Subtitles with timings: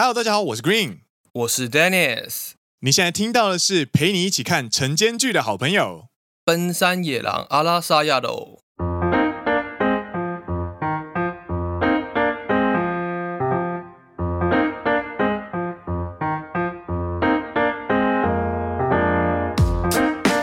[0.00, 0.98] Hello，大家好，我是 Green，
[1.32, 2.52] 我是 Dennis。
[2.82, 6.06] 你现在听到的是陪你一起看晨间剧的好朋友——
[6.46, 8.60] 奔山野狼阿拉萨亚罗。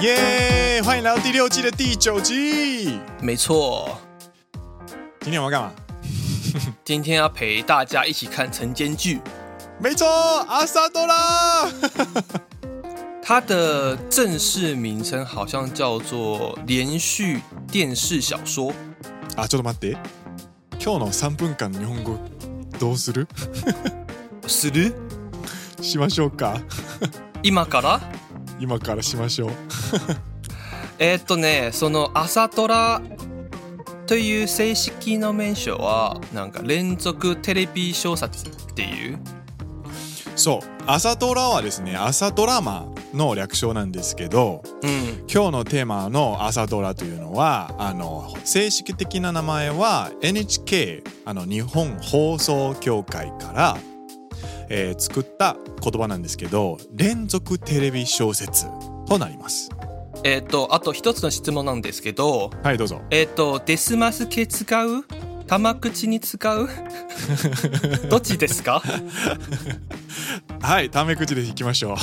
[0.01, 0.81] 耶！
[0.83, 2.99] 欢迎来到第六季的第九集。
[3.21, 4.01] 没错，
[5.21, 5.73] 今天我要干嘛？
[6.83, 9.21] 今天要陪大家一起看晨间剧。
[9.79, 10.07] 没错，
[10.47, 11.69] 阿萨多拉，
[13.21, 18.73] 它的正式名称好像叫做连续电视小说。
[19.35, 19.97] 啊，ちょっと待って。
[20.79, 22.17] 今日の三分间日本语
[22.79, 23.27] どうする？
[24.47, 24.93] する？
[25.81, 26.57] しましょうか。
[27.43, 27.99] 今から？
[28.59, 29.51] 今からしましょう。
[30.99, 33.01] えっとね、その朝ドラ
[34.07, 38.29] という正式の名称はなんか连続テレビ小说っ
[38.73, 39.19] ていう。
[40.35, 44.89] そう朝ドラはですね朝ドラマの略称なんですけど、うん、
[45.31, 53.77] 今日のテーマの朝ドラというのはあの正式的な名前は NHK あの日本放送协会から、
[54.69, 58.47] えー、作った言叶なんですけど连続テレビ小说
[59.07, 59.69] となります。
[60.23, 63.01] えっ、ー、とあと一つの质问なんですけど、はいどうぞ。
[63.11, 65.05] えっ、ー、とデスマスケ使う？
[65.47, 66.69] 玉口に使う？
[68.09, 68.81] どっちですか？
[70.61, 71.95] はい、タメ口でいきましょう。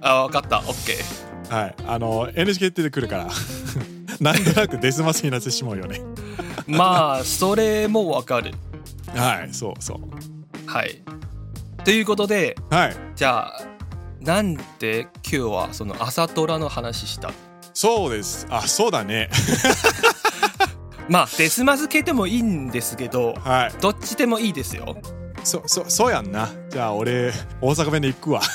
[0.00, 0.58] あ、わかった。
[0.60, 1.54] オッケー。
[1.54, 3.28] はい、あの NHK 出てくるから、
[4.20, 6.02] なんとなくデスマスになってしまうよね。
[6.66, 8.52] まあ、それもわかる。
[9.14, 10.00] はい、そうそう。
[10.66, 11.00] はい。
[11.84, 12.96] ということで、はい。
[13.16, 13.62] じゃあ、
[14.20, 17.30] なんで今日はその朝ドラの话した？
[17.72, 18.46] そうです。
[18.50, 19.30] あ、そうだね。
[21.08, 24.96] まあ、デスマス系でもいいんですけど、はい、どっちでもいいですよ。
[25.42, 26.48] そ、そ、そうやんな。
[26.70, 28.42] じゃあ俺、大阪弁で行くわ。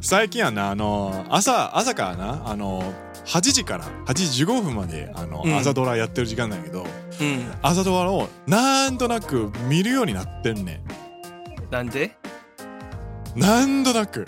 [0.00, 2.82] 最近はな、あの、朝、朝からな、あの、
[3.26, 6.84] 8时から8时15分まであの、うん、朝ドラやってる时间だけど、
[7.20, 10.80] うん、朝ドラをなんとなく见るようになってんねん。
[11.70, 12.16] なんで？
[13.36, 14.26] なんとなく。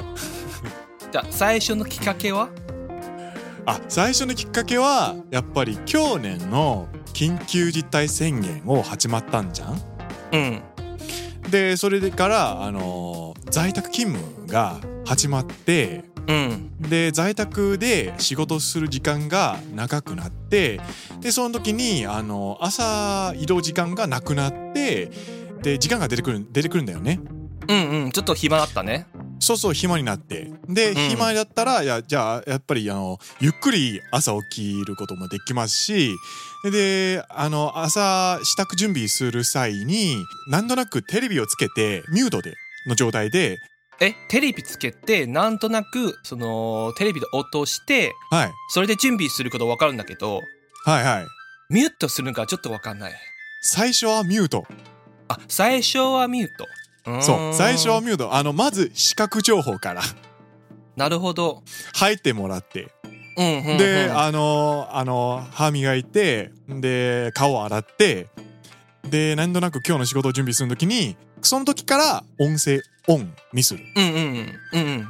[1.11, 2.49] じゃあ最初のきっかけは？
[3.67, 9.81] あ最初のきっかけはやっぱり去年の紧急事态宣言を始まったんじゃん？
[10.33, 10.63] うん、
[11.51, 20.81] でそれから、あのー、在宅勤务が始まって、うん、で在宅で仕事する时间が长くなって
[21.21, 25.11] でその时に、あのー、朝移动时间がなくなって
[25.63, 27.21] で时间が出てくる出てくるんだよね。
[27.67, 29.07] うんうんちょっと暇だったね。
[29.41, 30.51] そうそう暇になって。
[30.69, 30.95] で、うん。
[31.11, 36.15] 暇だったらいやじゃあやっぱりあのゆっくり朝起きることもできますし
[36.71, 40.17] であの朝支度准备する际に
[40.49, 42.55] なんとなくテレビをつけてミュートで
[42.87, 43.59] の状态で
[44.01, 48.53] えテレビつけてなんとなくそのテレビで音してはい。
[48.71, 50.41] それで准备すること分かるんだけど
[50.85, 51.27] はいはい。
[51.71, 53.13] ミュートするのかちょっと分かんない。
[53.63, 54.67] 最初はミュート。
[55.29, 56.67] あ最初はミュート
[57.21, 57.55] そう。
[57.55, 60.03] 最初はミュートあのまず视覚情报から。
[60.97, 61.63] なるほど。
[61.95, 62.89] 入ってもらって。
[63.37, 68.29] うんうん、うん、であのあの歯磨いてで颜洗って
[69.03, 73.85] でなんとなく今日の仕事を准备するときにその时から音声オンにする。
[73.97, 74.87] うんうんうん。
[74.87, 75.09] うん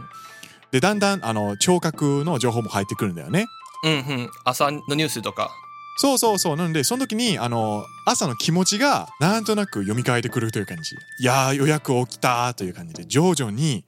[0.73, 3.47] でだんだんあの聴覚の情报も入ってくるんだよね。
[3.85, 4.31] うんうん。
[4.45, 5.53] 朝のニュースとか
[5.97, 6.57] そうそうそう。
[6.57, 10.97] なのでその时にあの朝の気持ちがなんとなく読み替えてくるという感じ。
[11.21, 13.85] いやー予约起きたという感じで徐々に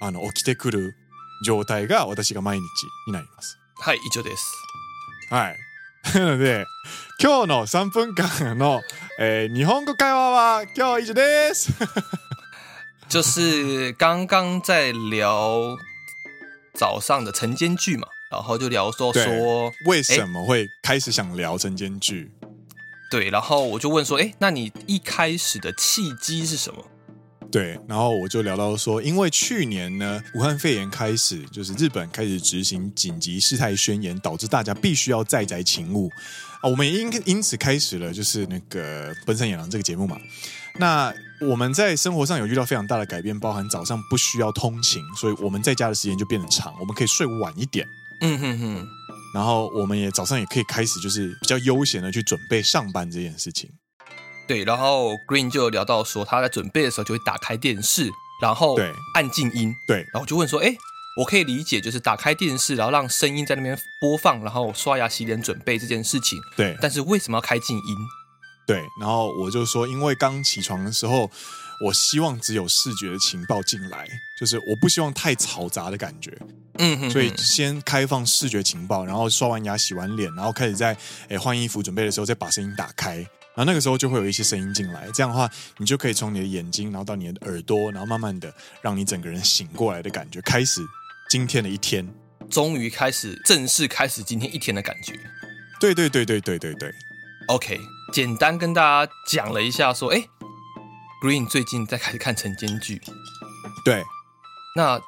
[0.00, 0.94] あの起きてくる
[1.44, 2.62] 状态が私が毎日
[3.08, 3.58] になります。
[3.80, 4.46] はい以上です。
[5.30, 5.56] はい。
[6.14, 6.64] なので
[7.20, 8.80] 今日の3分间の、
[9.18, 11.72] えー日本语会话は今日以上です。
[13.08, 15.76] 就是刚刚在聊
[16.74, 22.32] 早上的晨间剧嘛，然后就聊说说，为什么会开始想聊晨间剧
[23.10, 26.82] 对，然后我就问说，哎，那你一开始的契机是什么？
[27.50, 36.10] 对，然后我就聊到说，因为去年呢，武汉肺炎开始，就是日本开始执行紧急事态宣言，导致大家必须要在宅勤务
[36.62, 40.16] 啊，我们也因因此开始了就是那个《奔山野狼》这个节目嘛。
[40.78, 41.12] 那
[41.42, 47.86] 我们在生活上有遇到非常大的改变，包含早上不需要通勤，所以我们在家的时间就变得长，我们可以睡晚一点。
[48.22, 48.88] 嗯哼哼，
[49.34, 53.68] 然后我们也早上也可以开始就是比较悠闲的去准备上班这件事情。
[54.46, 58.10] 对，然后 Green 就有聊到说，他在准备的时候就会打开电视，
[58.40, 58.92] 然后对。
[59.14, 60.74] 按静音，对，然后我就问说，哎，
[61.18, 67.96] 我可以理解，就是打开电视，然后让声音在那边播放，然后刷牙洗脸准备这件事情，对，但是为什么要开静音？
[68.66, 71.28] 对，然后我就说，因为刚起床的时候，
[71.80, 74.08] 我希望只有视觉的情报进来，
[74.38, 76.36] 就是我不希望太嘈杂的感觉。
[76.78, 80.96] 嗯哼，所以先开放视觉情报，然后刷完牙、洗完脸，然后开始在
[81.28, 90.80] 诶换衣服准备的时候再把声音打开，然后那个时候就会有一些声音进来，这样的话你就可以从你的眼睛，然后到你的耳朵，然后慢慢的让你整个人醒过来的感觉，开始
[91.28, 92.08] 今天的一天，
[92.48, 95.12] 终于开始正式开始今天一天的感觉。
[95.78, 96.90] 对对对对对对对。
[97.48, 97.78] OK，
[98.12, 100.24] 简单跟大家讲了一下，说，哎
[101.22, 103.00] ，Green 最近在开始看晨间剧。
[103.84, 104.02] 对，
[104.74, 105.00] 那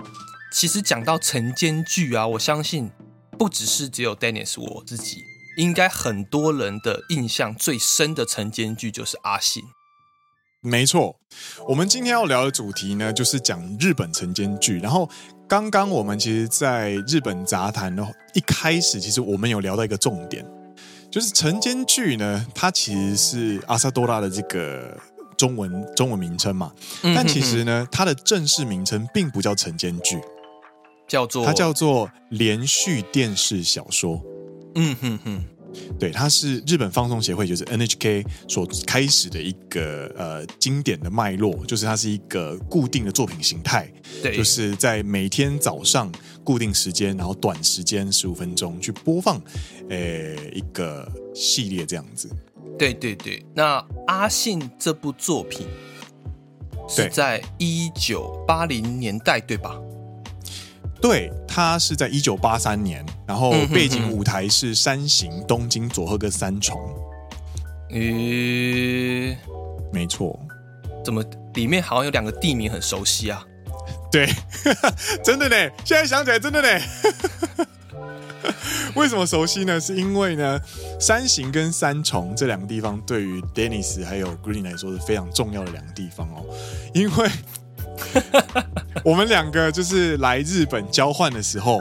[0.52, 2.93] 其实讲到晨间剧啊，我相信
[3.37, 5.25] 不只是只有 Dennis 我自己，
[5.56, 9.64] 应该很多人的印象最深的晨间剧就是阿信。
[10.61, 11.16] 没错，
[11.69, 14.78] 我们今天要聊的主题呢，就是讲日本晨间剧。
[14.78, 15.11] 然后
[15.49, 20.46] 刚刚我们其实在日本杂谈的一开始，其实我们有聊到一个重点。
[21.11, 24.99] 就是晨间剧呢，它其实是阿萨多拉的这个
[25.36, 26.72] 中文中文名称嘛，
[27.02, 30.20] 但其实呢，它的正式名称并不叫晨间剧，
[31.08, 34.22] 叫做它叫做连续电视小说。
[34.75, 35.44] 嗯哼哼。
[35.98, 43.92] 对，它是日本放送协会，就是 NHK 所开始的一个呃经典的脉络，就是它是一个固定的作品形态，
[44.22, 46.12] 对，就是在每天早上
[46.44, 49.42] 固定时间，然后短时间十五分钟去播放，
[49.90, 49.96] 呃
[50.52, 52.30] 一个系列这样子。
[52.79, 55.67] 对对对，那阿信这部作品
[56.88, 59.79] 是在一九八零年代，对吧？
[61.00, 66.81] 对，他是在一九八三年，然后背景舞台是山形、东京、佐贺跟三重。
[67.91, 69.37] 嗯，
[69.93, 70.38] 没错。
[71.05, 71.23] 怎么
[71.53, 73.44] 里面好像有两个地名很熟悉啊？
[74.11, 74.26] 对，
[75.23, 75.56] 真的呢。
[75.85, 76.69] 现在想起来，真的呢。
[78.96, 79.81] 为什么熟悉呢？
[79.81, 80.61] 是因为呢，
[81.00, 86.44] 山形跟三重这两个地方对于 Dennis 还有 Green 来说是非常重要的两个地方哦，
[86.93, 87.31] 因为。
[89.05, 91.81] 我们两个就是来日本交换的时候，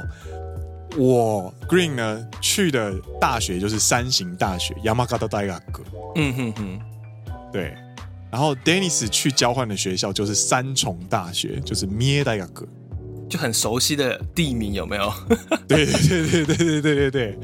[0.95, 5.59] 我 Green 呢去的大学就是山形大学 Yamagata 大学。
[6.16, 6.80] 嗯哼哼，
[7.51, 7.74] 对。
[8.30, 12.68] 然后 Dennis 去交换的学校就是三重大学，就是三重大学，
[13.29, 15.11] 就很熟悉的地名有没有？
[15.67, 17.39] 对对对对对对对对对。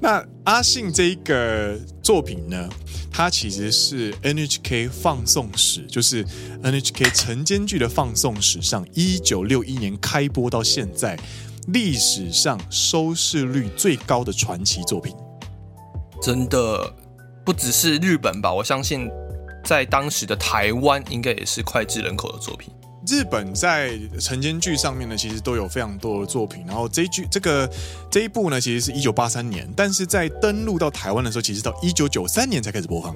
[0.00, 2.68] 那阿信这一个作品呢？
[3.10, 6.22] 它其实是 NHK 放送史，就是
[6.62, 11.18] NHK 晨间剧的放送史上，一九六一年开播到现在，
[11.68, 15.16] 历史上收视率最高的传奇作品。
[16.20, 16.94] 真的
[17.42, 18.52] 不只是日本吧？
[18.52, 19.08] 我相信
[19.64, 22.70] 在当时的台湾，应该也是脍炙人口的作品。
[23.06, 26.64] 日本在晨间剧上面呢，其实都有非常多的作品。
[26.66, 27.70] 然后这一剧这个
[28.10, 33.14] 这一部呢，其实是一九八三年，但是在登陆到台湾的时候，其实到一九九三年才开始播放。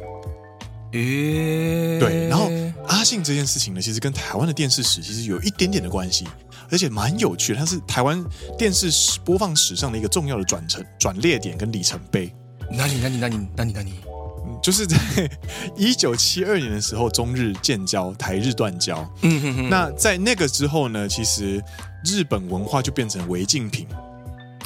[0.92, 2.28] 诶，对。
[2.28, 2.50] 然后
[2.86, 6.26] 阿信这件事情呢，其实跟台湾的电视史其实有一点点的关系，
[6.70, 7.58] 而且蛮有趣的。
[7.58, 8.24] 它是台湾
[8.56, 12.32] 电视史播放史上的一个重要的转程转捩点跟里程碑。
[12.70, 14.09] 那你那你那你那你那你。
[14.62, 14.96] 就是在
[15.76, 19.08] 一九七二年的时候，中日建交，台日断交。
[19.22, 19.68] 嗯哼哼。
[19.68, 21.62] 那在那个之后呢，其实
[22.04, 23.86] 日本文化就变成违禁品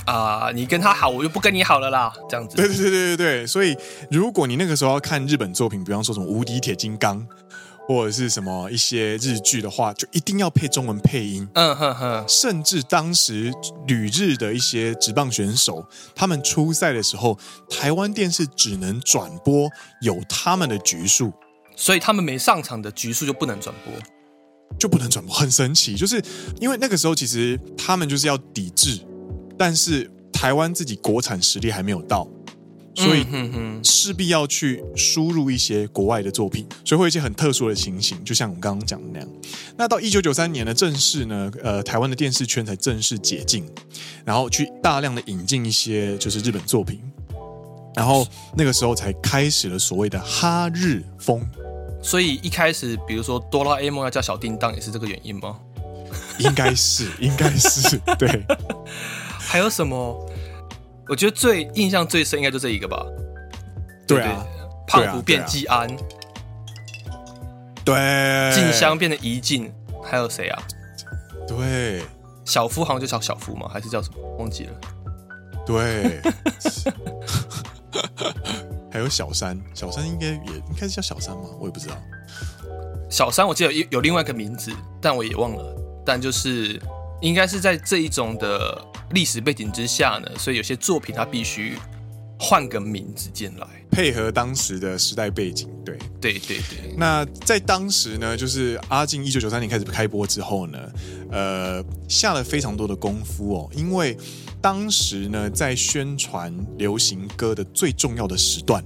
[0.07, 0.51] 啊！
[0.55, 2.57] 你跟他好，我就不跟你好了啦，这样子。
[2.57, 3.47] 对对对对对。
[3.47, 3.77] 所以，
[4.11, 7.21] 如果你那个时候要看日本作品，比方说什么《无敌铁金刚》。
[7.87, 11.47] 或者是什么一些日剧的话，就一定要配中文配音。
[11.55, 12.25] 嗯哼哼。
[12.27, 13.53] 甚至当时
[13.87, 19.69] 旅日的一些职棒选手，他们出赛的时候，台湾电视只能转播
[20.01, 21.33] 有他们的局数，
[21.77, 23.93] 所以他们没上场的局数就不能转播，
[24.79, 25.35] 就不能转播。
[25.35, 26.23] 很神奇，就是
[26.61, 28.99] 因为那个时候其实他们就是要抵制，
[29.59, 32.27] 但是台湾自己国产实力还没有到。
[32.95, 33.27] 所以
[33.83, 39.29] 势必要去输入一些国外的作品，所以会有一些很特殊的情形，就像我们刚刚讲的那样。
[39.77, 43.69] 那到一九九三年呢，正式呢，呃，台湾的电视圈才正式解禁，
[44.25, 47.01] 然后去大量的引进一些就是日本作品，
[47.97, 51.45] 然后那个时候才开始了所谓的哈日风。
[52.03, 55.59] 所以一开始，比如说哆啦 A 梦要叫小叮当，也是这个原因吗？
[56.39, 58.45] 应该是，应该是，对。
[59.39, 60.31] 还有什么？
[61.07, 63.05] 我觉得最印象最深应该就这一个吧，
[64.07, 64.47] 对啊，
[64.87, 65.87] 胖虎变季安，
[67.85, 69.71] 对，静香变成怡静，
[70.03, 70.63] 还有谁啊？
[71.47, 72.03] 对，
[72.47, 74.37] 小夫好像就叫小夫嘛，还是叫什么？
[74.39, 74.73] 忘记了。
[75.67, 76.23] 对，
[78.91, 81.43] 还有小山，小山应该也应该是叫小山吗？
[81.61, 81.95] 我也不知道。
[83.11, 85.77] 小山我记得有有另外一个名字，但我也忘了。
[86.05, 86.81] 但就是
[87.21, 88.83] 应该是在这一种的。
[89.15, 91.79] 历史背景之下呢，所以有些作品它必须
[92.39, 95.71] 换个名字进来，配合当时的时代背景。
[95.85, 96.95] 对，对对对。
[96.97, 100.79] 那在当时呢，就是阿静一九九三年开始开播之后呢，
[101.31, 104.17] 呃，下了非常多的功夫哦，因为
[104.61, 108.85] 当时呢，在宣传流行歌的最重要的时段，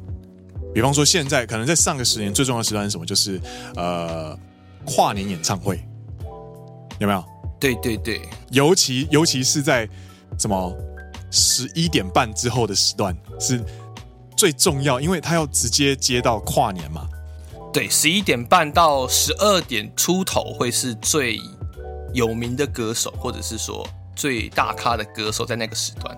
[0.74, 3.06] 比方说现在可能在上个十年最重要的时段是什么？
[3.06, 3.40] 就是
[3.76, 4.38] 呃，
[4.84, 5.80] 跨年演唱会，
[6.98, 7.24] 有没有？
[7.58, 8.20] 对对对，
[8.50, 9.88] 尤其尤其是在
[10.38, 10.74] 什么？
[11.30, 13.62] 十一点半之后的时段是
[14.36, 17.06] 最重要，因为他要直接接到跨年嘛。
[17.72, 21.38] 对，十一点半到十二点出头会是最
[22.14, 26.16] 有名的歌手，或者是说最大咖的歌手在那个时段。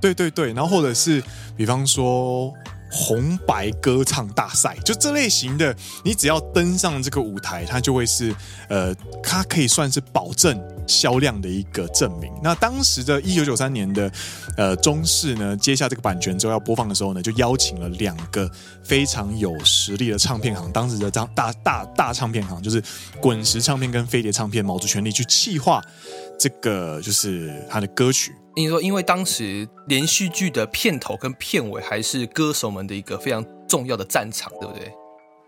[0.00, 1.22] 对对对，然后或者是
[1.56, 2.52] 比方说。
[2.96, 5.74] 红白歌唱大赛，就这类型的，
[6.04, 8.32] 你只要登上这个舞台，它就会是，
[8.68, 12.32] 呃，它可以算是保证销量的一个证明。
[12.40, 14.10] 那当时的一九九三年的，
[14.56, 18.48] 呃，中视呢，接下这个版权之后要播放的时候呢，就邀请了两个
[18.84, 22.82] 非常有实力的唱片行，当时的张大大大唱片行就是
[23.20, 25.82] 滚石唱片跟飞碟唱片，卯足全力去气化
[26.38, 28.32] 这个，就是他的歌曲。
[28.56, 34.92] 你说，因为当时连续剧的片头跟片尾还是歌手们的一个非常重要的战场，对不对？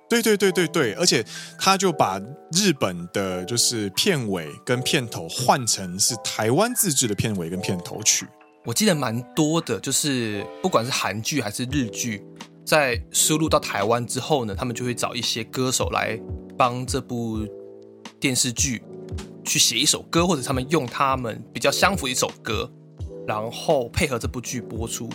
[0.09, 1.25] 对对对对对，而且
[1.59, 2.21] 他就把
[2.53, 8.27] 日本的就是片尾跟片头换成是台湾自制的片尾跟片头曲。
[8.65, 12.25] 我记得蛮多的，就是不管是韩剧还是日剧，
[12.67, 16.21] 在输入到台湾之后呢，他们就会找一些歌手来
[16.59, 17.47] 帮这部
[18.21, 18.83] 电视剧
[19.45, 22.71] 去写一首歌，或者他们用他们比较相符的一首歌。
[23.29, 25.11] 然后配合这部剧播出，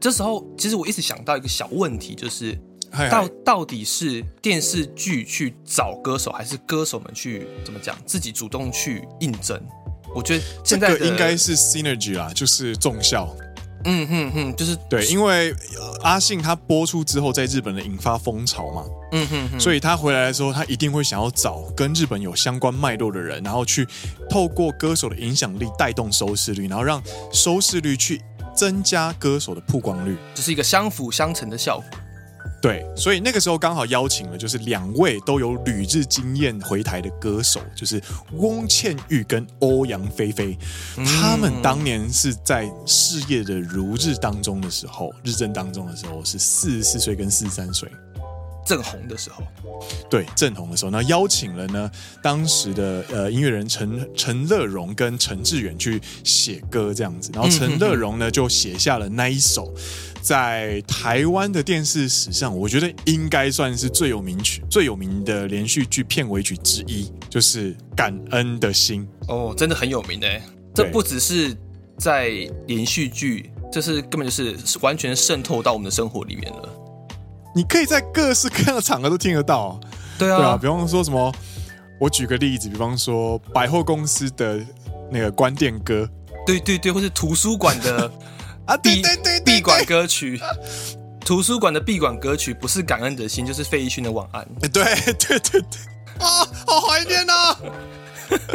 [0.00, 2.58] 这时候其实我一直想到一个小问题，就是
[3.10, 9.62] 到到底是电视剧去找歌手，还是歌手们去怎么讲自己主动去应征？
[10.14, 13.28] 我觉得现在这个应该是 synergy 啦，就是重效。
[13.84, 15.54] 嗯哼哼，就是对，因为
[16.02, 23.86] 阿信他播出之后，在日本的引发风潮嘛，嗯哼哼，所以他回来的时候，他一定会想要找跟日本有相关脉络的人，然后去
[24.28, 28.20] 透过歌手的影响力带动收视率，然后让收视率去
[28.54, 31.86] 增加歌手的曝光率，这是一个相辅相成的效果。
[32.60, 38.02] 对，所以那个时候刚好邀请了，就是两位都有旅日经验回台的歌手，就是
[38.32, 40.58] 翁倩玉跟欧阳菲菲。
[41.06, 47.90] 他们当年是在事业的如日当中的时候，日正当中的时候是四十四岁跟四十三岁，
[48.64, 49.42] 正红的时候。
[50.08, 51.90] 对，正红的时候，那邀请了呢
[52.22, 59.72] 当时的呃音乐人陈陈乐融跟陈志远去写歌这样子，然后陈乐融呢就写下了那一首。
[60.22, 69.08] 在台湾的电视史上，我觉得应该算是最有名曲、最有名的连续剧片尾曲之一，就是《感恩的心》。
[69.34, 70.42] 哦，真的很有名诶！
[70.74, 71.56] 这不只是
[71.96, 72.28] 在
[72.66, 76.68] 连续剧，这是根本就是完全渗透到我们的生活里面了。
[77.54, 79.78] 你可以在各式各样的场合都听得到。
[80.18, 81.32] 对啊，对啊，比方说什么，
[81.98, 84.60] 我举个例子，比方说百货公司的
[85.10, 86.08] 那个关店歌，
[86.46, 88.10] 对对对，或是图书馆的。
[88.66, 90.40] 啊，对对对，闭馆歌曲，
[91.24, 94.46] 图书馆的闭馆歌曲不是感恩的心，就是费玉清的晚安。
[94.72, 95.62] 对对对对，
[96.18, 97.56] 啊，好怀念呐，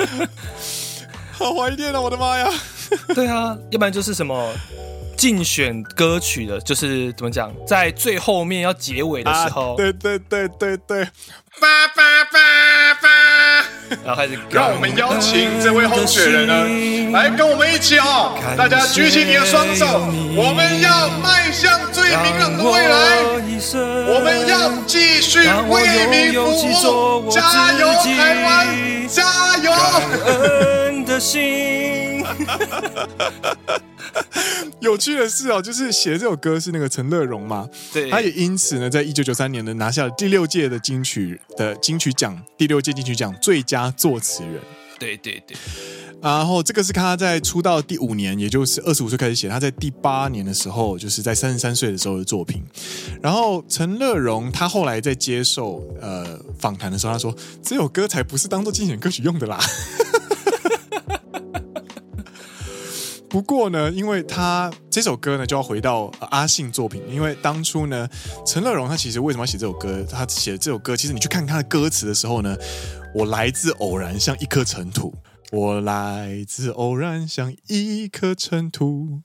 [1.33, 1.99] 好怀念啊！
[1.99, 2.49] 我的妈呀，
[3.13, 4.53] 对啊，要不然就是什么
[5.17, 11.03] 竞选歌曲的，就是怎么讲，在最后面要结尾的时候，啊、对对对对对，
[11.59, 13.09] 叭叭叭叭。
[14.03, 19.85] 然后开始，让我们邀请这位候选人呢，来跟我们一起哦，大家举起你的双手，
[20.35, 23.23] 我们要迈向最明朗的未来，
[24.07, 29.71] 我们要继续为民服务，加油台湾，加油！
[29.71, 32.04] 感恩的心。
[34.81, 44.61] 有趣的是哦，就是写这首歌是那个陈乐融嘛，对，他也因此呢，在一九九三年呢，拿下了第六届的金曲的金曲奖，第六届金曲奖最佳作词人。
[44.97, 45.57] 对对对，
[46.21, 52.63] 然后这个是他在出道第五年，也就是二十五岁开始写，他在第八年的时候，就是在三十三岁的时候的作品。
[53.21, 59.59] 然后陈乐融他后来在接受呃访谈的时候，他说这首歌才不是当做竞选歌曲用的啦。
[63.35, 67.03] 不过呢，因为他这首歌呢，就要回到阿信作品。
[67.05, 68.07] 因为当初呢，
[68.47, 70.01] 陈乐融他其实为什么要写这首歌？
[70.09, 72.55] 他写这首歌，其实你去看他的歌词的时候呢，
[73.13, 75.13] 我来自偶然，像一颗尘土。
[75.51, 79.19] 我来自偶然，像一颗尘土。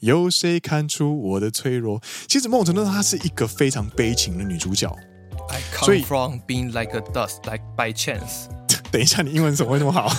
[0.00, 2.02] 有谁看出我的脆弱？
[2.28, 4.94] 其实某种程度上，她是一个非常悲情的女主角。
[5.48, 8.44] I come from being like a dust, like by chance。
[8.92, 10.12] 等一下，你英文怎么会那么好？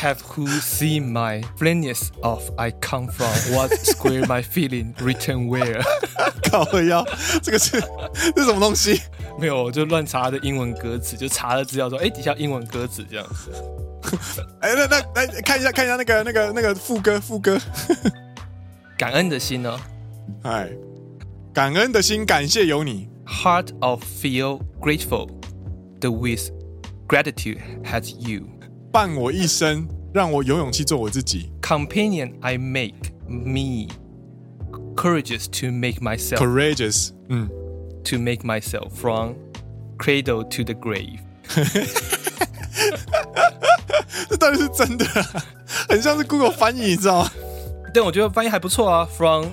[0.00, 3.32] Have who seen my fleetness of I come from?
[3.54, 4.94] What square my feeling?
[4.98, 5.82] Return where?
[6.50, 7.04] 靠腰，
[7.42, 7.80] 这个是
[8.34, 9.00] 这是什么东西？
[9.38, 13.50] 没有，我就乱查的英文歌词，就查了资料说，哎，底下英文歌词这样子。
[14.60, 17.58] 哎， 那那来看一下，看一下那个那个那个副歌副歌。
[18.98, 19.80] 感恩的心呢？
[20.42, 20.70] 哎，
[21.52, 23.08] 感恩的心，感谢有你。
[23.26, 25.28] Heart of feel grateful,
[26.00, 26.50] the with
[27.08, 28.46] gratitude has you。
[28.91, 31.49] 伴我一生，让我有勇气做我自己。
[31.61, 33.87] Companion I make me
[34.95, 37.47] courageous to make myself courageous，嗯
[38.03, 39.35] ，to make myself from
[39.97, 41.19] cradle to the grave。
[44.29, 45.05] 这到底是真的？
[45.87, 47.31] 很像是 Google 翻译，你知道吗？
[47.93, 49.47] 但我觉得翻译还不错啊，From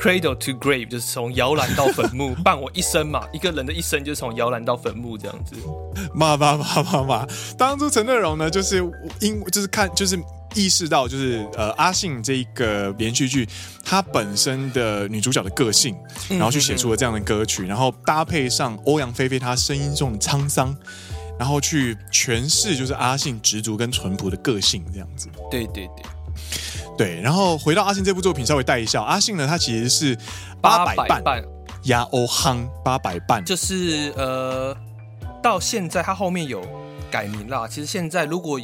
[0.00, 5.54] cradle to grave 就是从摇篮到坟墓， 伴我一生嘛，一个人的一生就是从摇篮到坟墓这样子。
[6.14, 7.26] 妈妈妈妈妈，
[7.58, 8.78] 当初陈乐融呢，就是
[9.20, 10.18] 因就是看就是
[10.54, 13.46] 意识到就是呃阿信这一个连续剧，
[13.84, 15.94] 它本身的女主角的个性，
[16.30, 20.74] 然后去写出了这样的歌曲，嗯嗯嗯，然后搭配上欧阳菲菲她声音中的沧桑。
[21.38, 25.26] 然后去诠释，就是阿信执着跟淳朴的个性这样子。
[25.50, 26.04] 对对对，
[26.96, 27.20] 对。
[27.20, 29.02] 然后回到阿信这部作品，稍微带一下。
[29.02, 30.16] 阿信呢，他其实是
[30.60, 31.42] 八百伴
[31.84, 34.76] 压欧夯八百半，就是呃，
[35.42, 36.62] 到现在他后面有
[37.10, 37.66] 改名啦。
[37.68, 38.60] 其实现在如果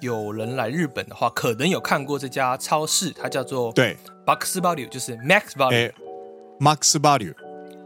[0.00, 3.96] 有人来日本的话，可能有看过这家超市，它叫做对
[4.26, 7.34] Max Value，就是 Max Value，Max Value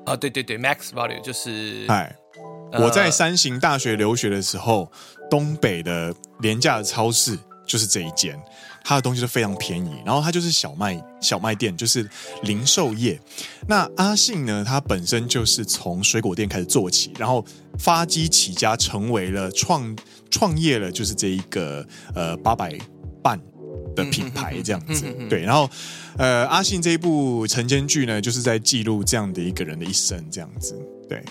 [0.07, 2.15] 啊，对对对，Max Value 就是哎。
[2.77, 4.91] 我在山形大学留学的时候，
[5.31, 8.37] 东北的廉价的超市就是这一间，
[8.85, 12.09] 它的东西都非常便宜，然后它就是小卖小卖店，就是
[12.43, 13.19] 零售业。
[13.67, 17.43] 那阿信呢，他本身就是从水果店开始做起，然后
[17.79, 19.97] 发迹起家，成为了创
[20.31, 22.79] 创业了，就是这一个呃八百
[23.23, 23.41] 伴
[23.97, 25.07] 的品牌这样子。
[25.31, 25.69] 对，然后
[26.19, 30.79] 呃阿信这一部晨间剧呢，就是在记录这样的一个人的一生，这样子。
[31.09, 31.25] 对。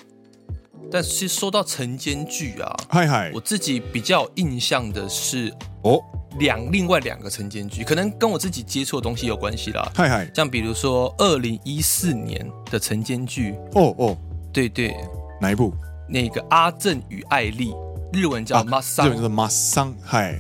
[0.92, 5.52] 但是其实说到晨间剧啊，嗨嗨，我自己比较有印象的是
[5.82, 6.00] 哦，
[6.40, 9.92] 两另外两个晨间剧，可能跟我自己接触的东西有关系啦。
[9.96, 14.18] 嗨嗨，像比如说二零一四年的晨间剧，哦哦，
[14.52, 14.96] 对对，
[15.40, 15.74] 哪一部？
[16.10, 17.74] 那个阿正与爱丽，
[18.12, 20.40] 日文叫马桑，日文叫马桑，嗨，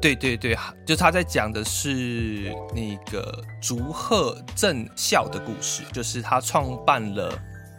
[0.00, 7.32] 对对对，就他在讲的是那个竹鹤正孝的故事，就是他创办了。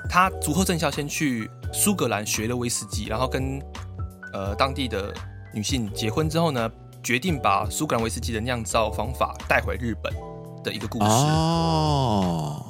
[0.07, 3.59] 他竹鹤正孝先去苏格兰学了威士忌，然后跟
[4.33, 5.11] 呃当地的
[5.53, 6.71] 女性结婚之后呢，
[7.05, 10.11] 决定把苏格兰威士忌的酿造方法带回日本
[10.63, 11.05] 的一个故事。
[11.05, 12.65] 哦，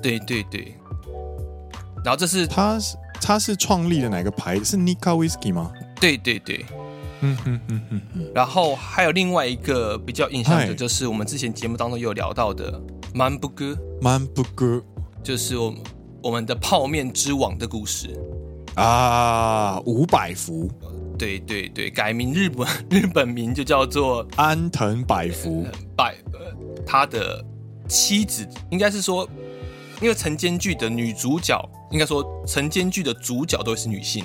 [0.00, 0.78] 对对对。
[2.04, 4.64] 然后这是他是他是创立的哪个牌子？
[4.64, 5.72] 是 Nikka Whisky 吗？
[6.00, 6.64] 对对对。
[7.20, 8.32] 嗯嗯嗯嗯嗯。
[8.32, 12.80] 然后还有另外一个比较印象的，就是我们之前节目当中有聊到的
[13.12, 13.76] 曼布哥。
[14.00, 14.80] 曼布哥
[15.22, 15.80] 就是我们。
[16.24, 18.18] 我们的泡面之王的故事
[18.76, 20.70] 啊，五百福，
[21.18, 26.40] 对对对，改名日本 日本名就叫做安藤百福，百呃
[26.86, 27.44] 他的
[27.88, 29.28] 妻子应该是说，
[30.00, 31.58] 因为晨间剧的女主角，
[31.90, 34.24] 应该说晨间剧的主角都是女性，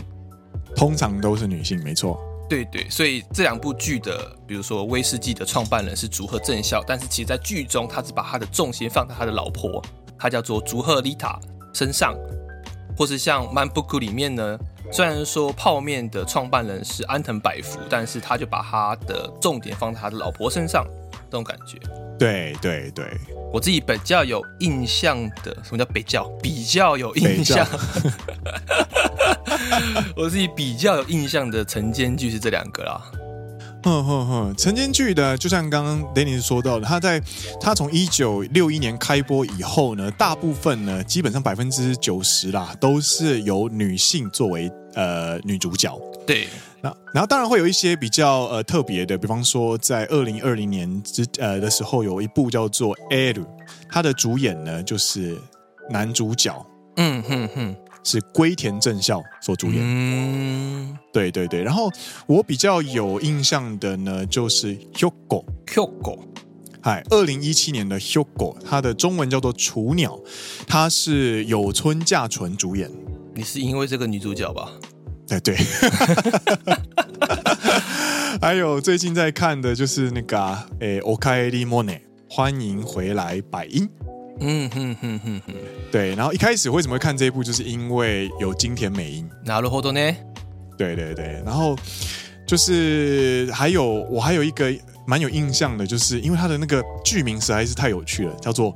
[0.75, 9.83] 通常都是女性，没错，对对，所以这两部剧的，比如说威士忌的创办人是竹鹤正孝，但是其实在剧中他只把他的重心放在他的老婆，
[10.17, 11.39] 他叫做竹鹤丽塔。
[11.71, 12.17] 身上，
[12.97, 14.57] 或是像《Man Book》里面呢，
[14.91, 20.83] 虽然说泡面的创办人是安藤百福，但是他就把他的重点放在他的老婆身上，
[21.29, 21.77] 这种感觉。
[22.17, 23.05] 对对对，
[23.53, 26.27] 我自己比较有印象的，什么叫比较？
[26.41, 27.65] 比较有印象。
[30.17, 33.01] 我自己比较有印象的晨间剧是这两个啦。
[33.81, 37.21] 哼哼哼，晨间剧的，就像刚刚 Dennis 说到的，他在
[37.61, 45.97] 他从一九六一年开播以后呢，大部分呢，基本上百分之九十啦，都是由女性作为呃女主角。
[46.27, 46.47] 对，
[46.81, 53.41] 那然后当然会有一些比较呃特别的，比方说在二零二零年之呃的时候，有一部叫做《L》，
[53.89, 55.37] 他的主演呢就是
[55.89, 56.53] 男主角。
[56.97, 57.75] 嗯哼哼。
[58.02, 61.62] 是龟田正孝所主演，嗯，对对对。
[61.62, 61.90] 然后
[62.26, 66.18] 我比较有印象的呢，就是 Hyuko，Hyuko，
[66.82, 70.18] 嗨，二零一七年的 Hyuko，它的中文叫做雏鸟，
[70.66, 72.90] 它是有村架纯主演。
[73.34, 74.70] 你是因为这个女主角吧？
[75.28, 75.56] 哎，对。
[78.42, 80.38] 还有最近在看的就是那个，
[80.80, 83.88] 诶，おかえりモネ，欢迎回来，百音。
[84.40, 85.54] 嗯哼哼哼哼，
[85.92, 89.28] 对，然后一开始为什么会看这一部，就是因为有金田美音。
[89.44, 90.16] なるほどね。
[90.76, 91.76] 对对对，然后
[92.46, 94.70] 就是还有我还有一个
[95.06, 98.74] 蛮 蛮有印象的，就是因为它的那个剧名实在是太有趣了，叫做《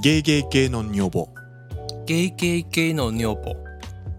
[0.00, 1.10] ゲゲゲの女房》。
[2.06, 3.52] ゲゲゲの女房，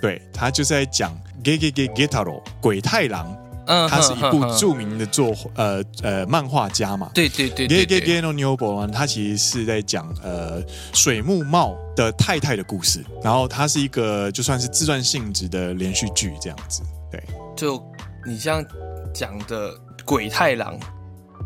[0.01, 3.37] 对，他就是在讲ゲゲゲゲ太郎鬼太郎。
[3.67, 7.11] 嗯，他是一部著名的作呃呃漫画家嘛。
[7.13, 10.61] 对对对，对，ゲゲゲの女房，他其实是在讲呃
[10.93, 16.81] 水木茂的太太的故事，然后它是一个就算是自传性质的连续剧这样子。
[17.11, 17.23] 对，
[17.55, 17.81] 就
[18.25, 18.65] 你这样
[19.13, 19.71] 讲的
[20.03, 20.77] 鬼太郎，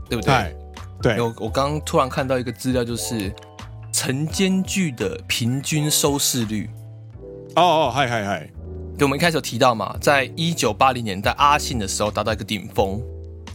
[0.10, 0.56] 对不对？
[1.02, 3.32] 对，我我刚刚突然看到一个资料，就是
[3.92, 6.70] 晨间剧的平均收视率。
[7.56, 8.50] 哦哦，嗨嗨嗨！
[9.01, 13.01] 就我们一开始有提到嘛，在一九八零年代阿信的时候达到一个顶峰。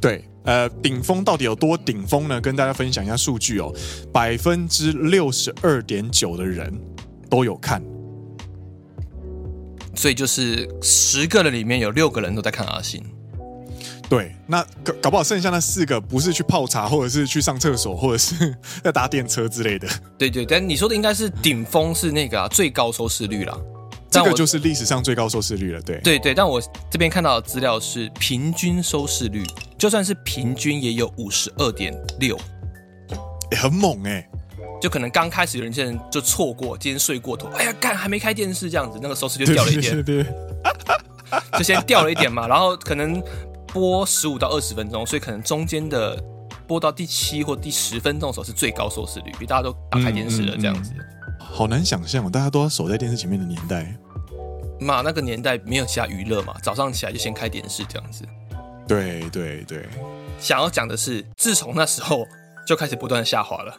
[0.01, 2.41] 对，呃，顶峰到底有多顶峰呢？
[2.41, 3.71] 跟大家分享一下数据哦，
[4.12, 6.73] 百分之六十二点九的人
[7.29, 7.79] 都有看，
[9.93, 13.03] 所以就是十个人里面有六个人都在看阿信。
[14.10, 19.88] 对，那搞搞不好剩下那四个不是去泡茶，或者是去上厕所，或者是 在搭电车之类的。
[20.17, 23.55] 对对，但你说的应该是顶峰是那个、啊、最高收视率啦。
[24.23, 25.99] 这个就是历史上最高收视率了，对。
[25.99, 29.43] 对对，但我这边看到的资料是平均收视率，
[29.78, 32.38] 就算是平均也有五十二点六，
[33.58, 34.30] 很猛哎、欸！
[34.82, 40.34] 就可能刚开始有些人就错过，今天睡过头，哎呀，干还没开电视这样子，那个收视率掉了一点，对，对，对，
[41.58, 43.23] 就先掉了一点嘛，然后可能
[43.67, 46.21] 播十五到二十分钟，所以可能中间的
[46.67, 53.95] 播到第七或第十分钟的时候是最高收视率，比大家都打开电视了这样子，嗯嗯嗯、好难想象，大家都要守在电视前面的年代。
[54.79, 58.25] 嘛，那个年代没有其他娱乐嘛，早上起来就先开电视这样子。
[58.88, 59.88] 对对对，
[60.39, 62.25] 想要讲的是，自从那时候
[62.67, 63.75] 就开始不断的下滑了。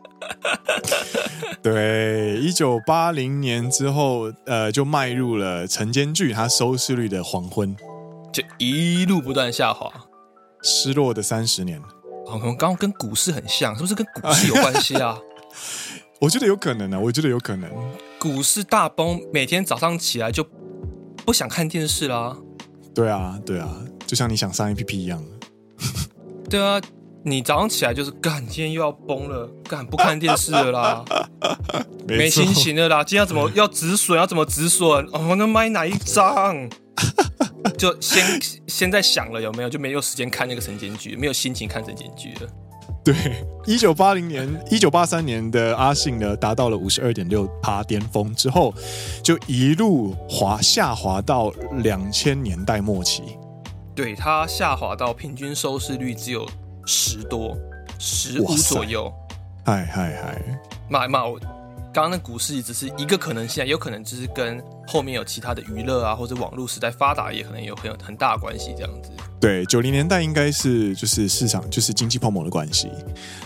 [1.62, 7.74] 对，一九八零年之后，呃，就迈入了晨间剧它收视率的黄昏，
[8.32, 9.90] 就一路不断下滑，
[10.62, 11.80] 失落的三十年。
[12.26, 15.16] 好像刚刚跟股市很像，是不是跟股市有关系啊？
[16.20, 17.70] 我觉得有可能啊，我觉得有可能。
[18.24, 20.42] 股市大崩，每天早上起来就
[21.26, 22.34] 不想看电视啦。
[22.94, 23.68] 对啊，对啊，
[24.06, 25.22] 就像你想上 APP 一样。
[26.48, 26.80] 对啊，
[27.22, 31.04] 你早上起来就是干，今天又要崩了，干不看电视了啦，
[32.08, 33.04] 没，没心情了啦。
[33.04, 34.16] 今天要怎么 要止损？
[34.18, 35.06] 要怎么止损？
[35.12, 36.66] 哦，那买哪一张？
[37.76, 42.50] 就先先在想了有没有，就没有时间看那个晨间剧，没有心情看晨间剧了。
[43.04, 43.14] 对，
[43.66, 48.72] 一九八零年、一九八三年的阿信呢，达到了五十二点六趴巅峰之后，
[49.22, 51.50] 就一路滑下滑到
[51.82, 53.22] 两千年代末期。
[53.94, 56.48] 对，它下滑到平均收视率只有
[56.86, 57.54] 十多、
[57.98, 59.12] 十五左右。
[59.66, 60.42] 嗨嗨嗨，
[60.88, 61.20] 妈妈，
[61.94, 69.12] 刚刚那股市只是一个可能性，有可能就是跟后面有其他的娱乐啊，或者网络时代发达，也可能有很有很大的关系，这样子。
[69.40, 72.90] 对，九零年代应该是就是市场就是经济泡沫的关系，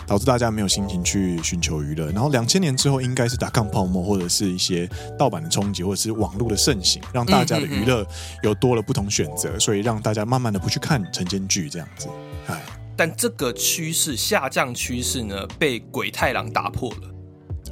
[0.07, 2.07] 导致大家没有心情去寻求娱乐。
[2.07, 8.03] 然后两千年之后，应该是打抗泡沫或者是一些盗版的冲击，或者是网络的盛行，让大家的娱乐
[8.41, 12.07] 有多了不同选择，嗯嗯嗯，所以让大家慢慢的不去看晨间剧这样子。
[12.47, 12.59] 哎，
[12.97, 17.18] 但这个趋势下降趋势呢，被鬼太郎打破了。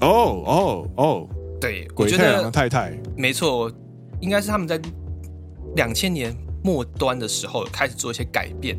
[0.01, 1.27] 哦哦哦，
[1.60, 3.71] 对，鬼太郎的太太，没错，
[4.19, 4.79] 应该是他们在
[5.75, 6.36] 两千年。
[6.63, 8.77] 末端的时候开始做一些改变，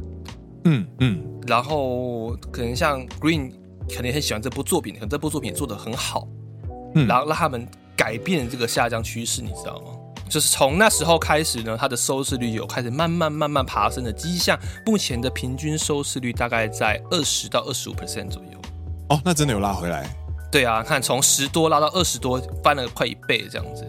[0.64, 3.50] 嗯嗯，然后可能像 Green
[3.88, 6.28] 肯定很喜欢这部作品，可能这部作品做的很好，
[6.96, 9.92] 嗯，然后让他们改变这个下降趋势，你知道吗？
[10.28, 18.58] 就是从那时候开始呢，它的收视率有开始慢慢慢慢爬升的迹象，目前的平均收视率大概在二十到二十五 percent 左右。
[19.08, 20.06] 哦，那真的有拉回来？
[20.51, 23.85] 对啊，看从十多拉到二十多，翻了快一倍这样子。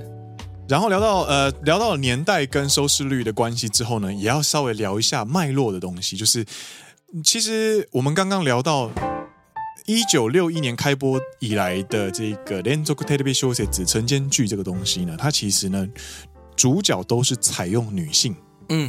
[0.66, 6.16] 然后聊到呃聊到了年代跟收视率的关系之后呢，也要稍微聊一下脉络的东西。
[6.16, 6.42] 就是
[7.22, 8.90] 其实我们刚刚聊到
[9.85, 15.87] 一九六一年开播以来的这个连続テレビ小说晨间剧这个东西呢，它其实呢
[16.57, 18.35] 主角都是采用女性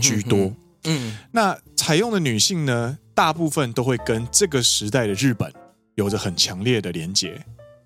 [0.02, 0.40] 居多。
[0.40, 5.52] 嗯，嗯，那采用的女性呢，大部分都会跟这个时代的日本
[5.96, 7.38] 有着很强烈的连结。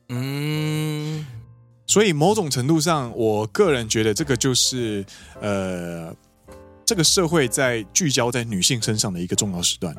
[0.09, 1.25] 嗯。
[1.87, 5.03] 所以某种程度上，我个人觉得这个就是
[5.41, 6.15] 呃，
[6.85, 9.95] 这个社会在聚焦在女性身上的一个重要时段。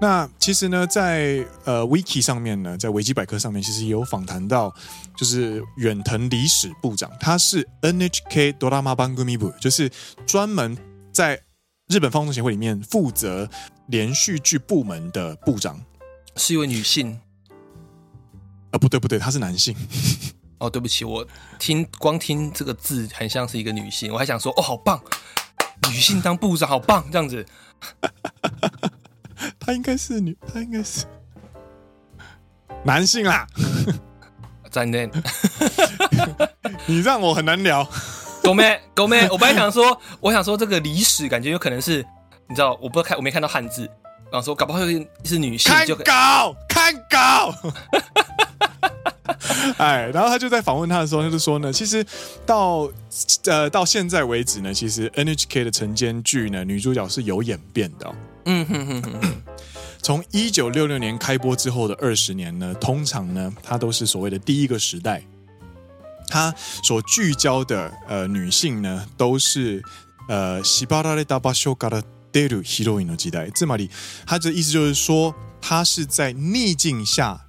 [0.00, 4.72] 那其实呢，在呃 Wiki 上面呢，在维基百科上面，其实也有访谈到，
[5.16, 9.90] 就是远藤理史部长，他是 NHK ドラマ番组部，就是
[10.24, 10.78] 专门
[11.12, 11.42] 在
[11.88, 13.50] 日本放送协会里面负责
[13.88, 15.80] 连续剧部门的部长，
[16.36, 17.18] 是一位女性。
[18.73, 19.75] 啊，不对不对，他是男性。
[20.57, 21.25] 哦，对不起，我
[21.59, 24.99] 听光听这个字很像是一个女性，我还想说，哦，好棒，
[25.89, 27.45] 女性当部长好棒，这样子。
[29.59, 31.05] 他应该是女，他应该是
[32.83, 33.45] 男性啦。
[34.71, 35.11] 再见。
[36.87, 37.87] 你让我很难聊。
[38.41, 42.05] 狗妹，狗妹，我本来想说，我想说这个历史感觉有可能是，
[42.49, 43.85] 你知道，我不知道看，我没看到汉字，
[44.31, 47.53] 然后说搞不好是是女性，看就稿，看稿。
[49.76, 52.04] 哎，然后他就在访问他的时候，他就说呢，其实
[52.44, 52.90] 到
[53.44, 58.14] 呃到现在为止呢，其实 NHK 的晨间剧呢，女主角是有演变的哦。
[58.44, 59.42] 嗯哼哼哼。
[60.00, 65.22] 从一九六六年开播之后的二十年呢，通常呢，它都是所谓的第一个时代。
[66.28, 69.82] 它所聚焦的呃女性呢，都是
[70.28, 73.50] 呃缚られた场所から出るヒロインの时代。
[73.50, 73.90] つまり，
[74.26, 77.40] 它的意思就是说，她是在逆境下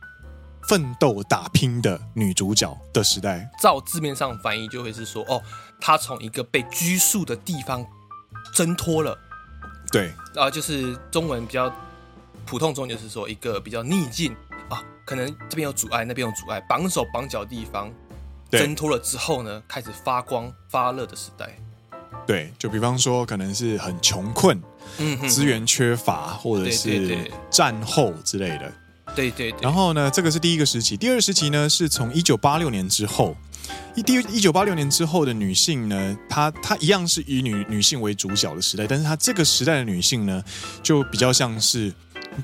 [0.69, 3.51] 奋斗打拼的女主角的时代。
[3.61, 5.43] 照字面上翻译，就会是说，哦，
[5.81, 7.87] 她从一个被拘束的地方
[8.53, 9.19] 挣脱了。
[9.91, 11.73] 对，啊，就是中文比较。
[12.47, 14.37] 普通中就是说一个比较逆境
[14.69, 17.91] 啊，可能这边有阻碍，那边有阻碍，绑手绑脚的地方，
[18.51, 21.57] 挣脱了之后呢，开始发光发热的时代。
[22.27, 24.63] 对，就比方说可能是很穷困，
[24.99, 28.59] 嗯，资源缺乏，或者是战后之类的。
[28.59, 28.84] 对对对。
[29.62, 33.36] 然后呢，这个是第一个时期，第二个时期呢是从一九八六年之后，
[33.96, 40.44] 一第一九八六年之后的女性呢，她她一样是以女女性为主角的时代，但是她这个时代的女性呢，
[40.84, 41.94] 就比较像是。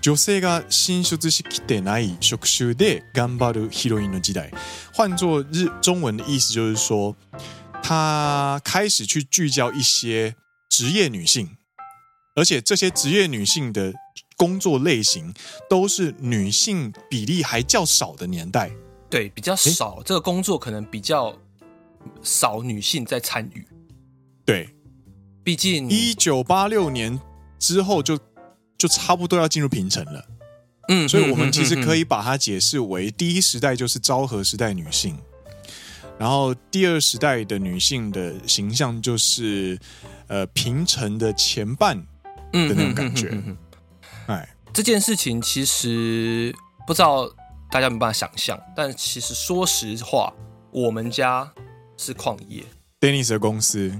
[0.02, 4.52] 女性が进出してない职种で顽张るヒロインの时代，
[4.92, 7.16] 换作日中文的意思就是说，
[7.82, 10.36] 她开始去聚焦一些
[10.68, 11.56] 职业女性，
[12.36, 13.94] 而且这些职业女性的
[14.41, 15.31] 工作类型
[15.69, 18.71] 都是女性比例还较少的年代。
[19.11, 21.37] 对，比较少，欸、这个工作可能比较
[22.23, 23.69] 少女性在参与。
[24.47, 24.71] 对，
[25.45, 27.21] 毕竟一九八六年
[27.59, 28.19] 之后就。
[28.81, 30.25] 就差不多要进入平成了，
[30.89, 35.19] 嗯，所以我们其实可以把它解释为第一时代就是昭和时代女性，
[36.19, 39.79] 然后第二时代的女性的形象就是
[40.29, 41.95] 呃平成的前半
[42.53, 43.31] 的那种感觉，
[44.31, 46.55] 哎，这件事情其实
[46.87, 47.29] 不知道
[47.71, 50.33] 大家有没有办法想象，但其实说实话，
[50.71, 51.53] 我们家
[51.97, 52.65] 是矿业
[53.01, 53.93] ，Dennis 的公司，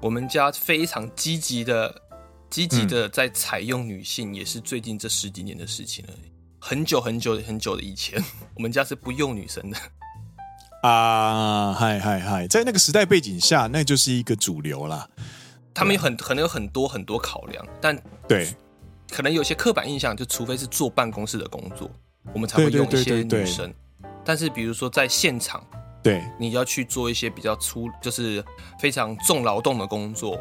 [0.00, 2.02] 我们家非常积极的。
[2.50, 6.12] 积极的在采用女性，也是最近这十几年的事情了。
[6.58, 8.20] 很久很久很久的以前，
[8.56, 9.76] 我们家是不用女生的
[10.82, 11.72] 啊！
[11.72, 15.08] 嗨嗨嗨，在那个时代背景下，那就是一个主流啦。
[15.72, 17.96] 他们有很可能有很多很多考量，但
[18.26, 18.52] 对，
[19.10, 21.90] 可能有些刻板印象，就除非是坐办公室的工作，
[22.32, 23.72] 我们才会用一些女生。
[24.24, 25.64] 但是比如说在现场，
[26.02, 28.42] 对，你要去做一些比较粗，就是
[28.78, 30.38] 非常重劳动的工作。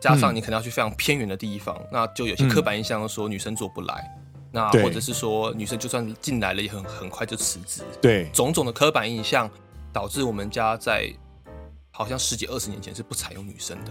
[0.00, 7.82] 加上你可能要去非常偏远的地方，嗯、那就有些刻板印象说女生做不来，嗯、那或者是说女生就算进来了也很很快就辞职。
[8.00, 9.50] 对，种种的刻板印象
[9.92, 11.12] 导致我们家在
[11.90, 13.90] 好像十几二十年前是不采用女生的。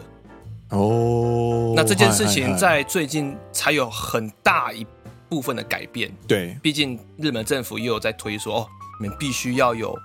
[0.69, 4.85] 哦，那这件事情在最近才有很大一
[5.29, 6.11] 部分的改变。
[6.27, 8.67] 对，毕竟日本政府也有在推说，哦，
[8.99, 9.97] 你们必须要有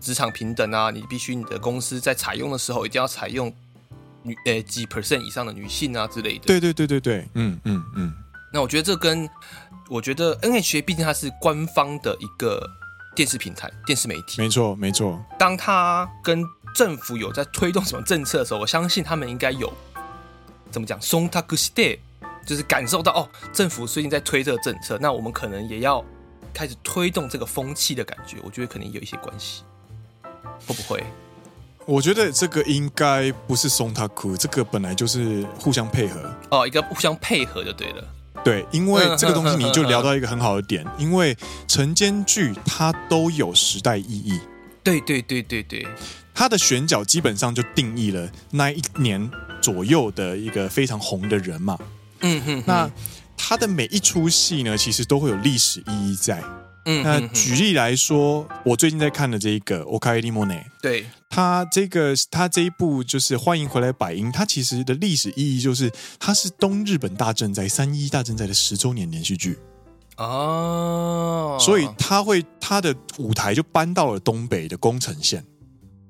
[0.00, 3.52] 职场平等啊，你必须你的公司在采用的时候一定要采用。
[4.26, 8.10] 女呃几 percent 以上的女性啊之类的，对对对对对，嗯嗯嗯。
[8.54, 9.28] 那我觉得这跟
[9.90, 12.66] 我觉得 NHK 毕竟它是官方的一个
[13.14, 15.22] 电视平台、电视媒体，没错没错。
[15.38, 16.42] 当它跟
[16.74, 19.72] 政府有在推动什么政策的时候，我相信他们应该有
[20.70, 21.98] 怎么讲，忖度して，
[22.44, 26.04] 就是感受到哦，政府最近在推这个政策，那我们可能也要
[26.52, 28.38] 开始推动这个风气的感觉。
[28.42, 29.62] 我觉得可能有一些关系，
[30.66, 31.02] 会不会？
[31.86, 38.04] 我觉得这个应该不是忖度，这个本来就是互相配合哦，一个互相配合就对了。
[38.42, 41.36] 对，因为这个东西你就聊到一个很好的点，因为
[41.68, 44.40] 晨间剧它都有时代意义。
[44.82, 45.86] 对对对对对，
[46.33, 49.29] 它的选角基本上就定义了那一年
[49.61, 51.77] 左右的一个非常红的人嘛。
[52.21, 52.89] 嗯哼，那
[53.37, 56.43] 它的每一出戏呢，其实都会有历史意义在。
[56.85, 69.59] 嗯，那举例来说，我最近在看的这一个《おかえりモネ》，对，它这个它这一部就是《欢迎回来，百英》，它其实的历史意义就是它是东日本大震灾三一大震灾的十周年连续剧
[70.15, 75.45] 哦，所以它会它的舞台就搬到了东北的宫城县，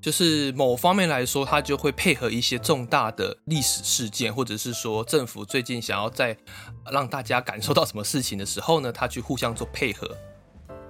[0.05, 6.37] 就是某方面来说，它就会配合一些重大的历史事件，或者是说政府最近想要在
[6.93, 10.14] 让大家感受到什么事情的时候呢，它去互相做配合。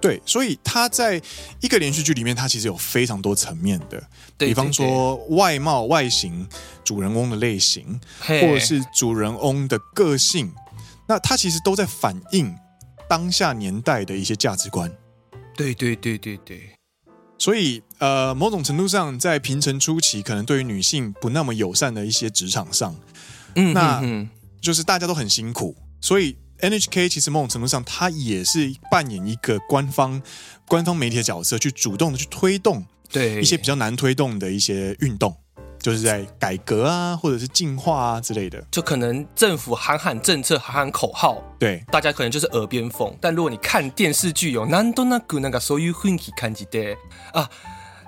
[0.00, 1.22] 对，所以他在
[1.60, 4.02] 一个连续剧里面，他其实有非常多层面的，
[4.36, 6.48] 比方说外貌、外形、
[6.82, 10.52] 主人翁的类型，或者是主人翁的个性，
[11.06, 12.52] 那它其实都在反映
[13.08, 14.90] 当下年代的一些价值观。
[15.56, 16.70] 对对对对对。
[17.36, 22.94] 所以，呃，某种程度上，在平成初期，可能对于女性不那么友善的一些职场上，
[23.56, 24.02] 嗯，那
[24.60, 25.76] 就是大家都很辛苦。
[26.00, 30.22] 所以，NHK 其实某种程度上，它也是扮演一个官方、
[30.66, 35.36] 官方媒体的角色，去主动的去推动对一些比较难推动的一些运动。
[35.84, 43.14] 就是在改革啊，或者是进化啊之类的，就可能政府喊喊政策，喊喊口号，对，大家可能就是耳边风。
[43.20, 46.96] 但如果你看电视剧，有难度那个那个所有雰围看起的
[47.34, 47.46] 啊，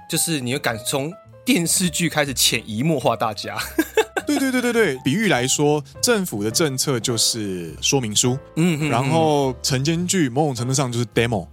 [0.09, 1.13] 就是你会敢从
[1.45, 3.59] 电视剧开始潜移默化大家。
[4.27, 11.47] 对对对对对，比喻来说，政府的政策就是说明书，嗯，嗯，嗯，然后晨间剧某种程度上就是 demo，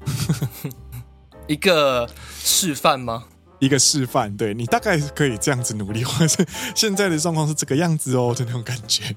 [1.47, 2.09] 一个
[2.39, 3.25] 示范吗？
[3.63, 6.45] 一个示范，对，你大概可以这样子努力，或者
[6.75, 9.15] 现在的状况是这个样子哦，的那种感觉。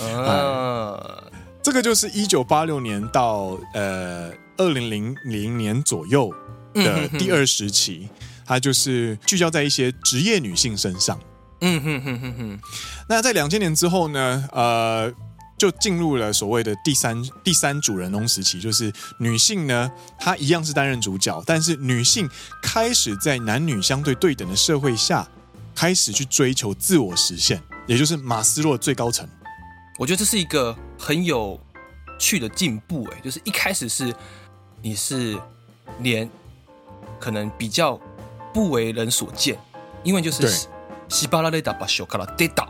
[0.00, 1.24] 啊，
[1.62, 6.32] 这个就是一九八六年到呃二零零零年左右
[6.74, 11.18] 的第二时期，嗯、哼哼它就是聚焦在一些职业女性身上。
[11.60, 12.60] 嗯哼哼哼哼。
[13.08, 14.48] 那在两千年之后呢？
[14.52, 15.12] 呃。
[15.60, 22.26] 就进入了所谓的第三第三主人翁时期，就是女性呢，她一样是担任主角，但是女性
[22.62, 25.28] 开始在男女相对对等的社会下，
[25.74, 29.28] 开始去追求自我实现，也就是马斯洛最高层。
[29.98, 31.60] 我觉得这是一个很有
[32.18, 34.14] 趣的进步，哎，就是一开始是
[34.80, 35.38] 你是
[35.98, 36.26] 连
[37.18, 38.00] 可能比较
[38.54, 39.58] 不为人所见，
[40.04, 40.66] 因为就是
[41.10, 42.66] 西巴拉雷达巴修卡拉德达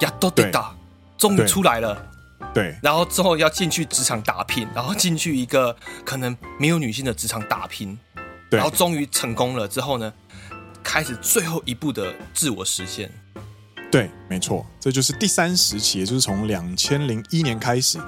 [0.00, 0.76] 亚多德达
[1.16, 2.04] 终于出来了。
[2.54, 7.98] 对，然后之后要进去职场打拼，然后进去一个可能没有女性的职场打拼，
[8.50, 10.12] 对，然后终于成功了之后呢，
[10.82, 13.10] 开始最后一步的自我实现。
[13.90, 17.98] 对，没错，这就是第三时期，也就是从两千零一年开始。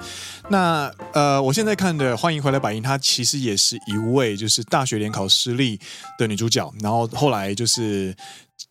[0.49, 5.79] 那呃，我现在看的《欢迎回来，百英》，她其实也是一位就是大学联考失利
[6.17, 8.15] 的女主角，然后后来就是。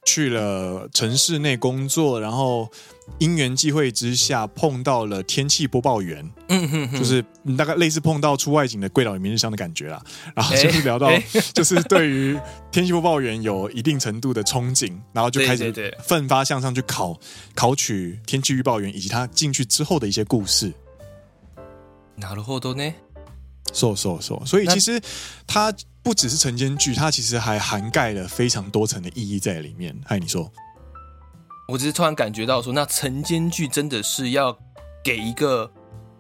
[0.07, 2.66] 去了城市内工作，然后
[3.19, 7.23] 因缘际会之下碰到了天气播报员，嗯哼哼，就是
[7.58, 10.03] 大概类似碰到出外景的《贵岛与明日香》的感觉啦。
[10.36, 11.10] 然后就是聊到，
[11.53, 12.38] 就是对于
[12.71, 17.19] 天气播报员有一定程度的憧憬，然后就开始奋发向上去考
[17.53, 20.73] 考取天气预报员，以及他进去之后的一些故事。
[22.19, 22.93] なるほどね。
[23.73, 25.01] 说说说，所以其实
[25.45, 29.93] 它不只是晨间剧，它其实还涵盖了非常多层的意义在里面。
[30.05, 30.49] 嗨，你说，
[31.70, 34.56] 我只是突然感觉到说，那晨间剧真的是要
[35.04, 35.70] 给一个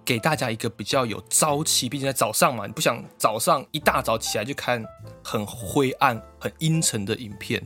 [0.04, 4.84] 给大家一个比较有朝气，毕竟在早上嘛，你不想早上一大早起来就看
[5.24, 7.62] 很灰暗、很阴沉的影片。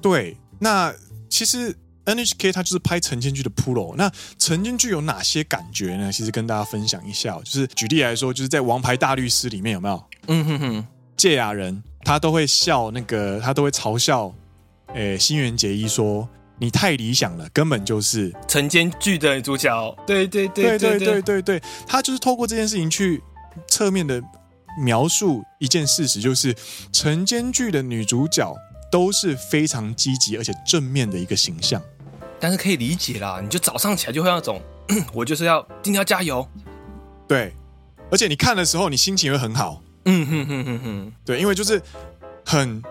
[0.00, 0.94] 对，那
[1.28, 1.76] 其实。
[2.06, 6.12] NHK 它就是拍晨间剧的 Pro，那晨间剧有哪些感觉呢？
[6.12, 10.04] 其实跟大家分享一下，就是举例来说，就是在《王牌大律师》里面有没有？
[10.28, 14.32] 嗯哼哼，芥雅人他都会笑那个，他都会嘲笑，
[14.94, 19.94] 诶，新垣结衣说你太理想了，根本就是晨间剧的女主角。
[20.06, 23.22] 对对对对对对对，她就是透过这件事情去
[23.68, 24.22] 侧面的
[24.82, 26.54] 描述一件事实，就是
[26.92, 28.54] 晨间剧的女主角
[28.90, 31.82] 都是非常积极而且正面的一个形象。
[32.40, 34.60] 但是可以理解啦，你就早上起来就会那种，
[35.12, 36.46] 我就是要今天要加油。
[37.28, 37.54] 对，
[38.10, 39.82] 而且你看的时候，你心情会很好。
[40.06, 41.82] 嗯哼哼哼哼，对，因为就是
[42.44, 42.82] 很。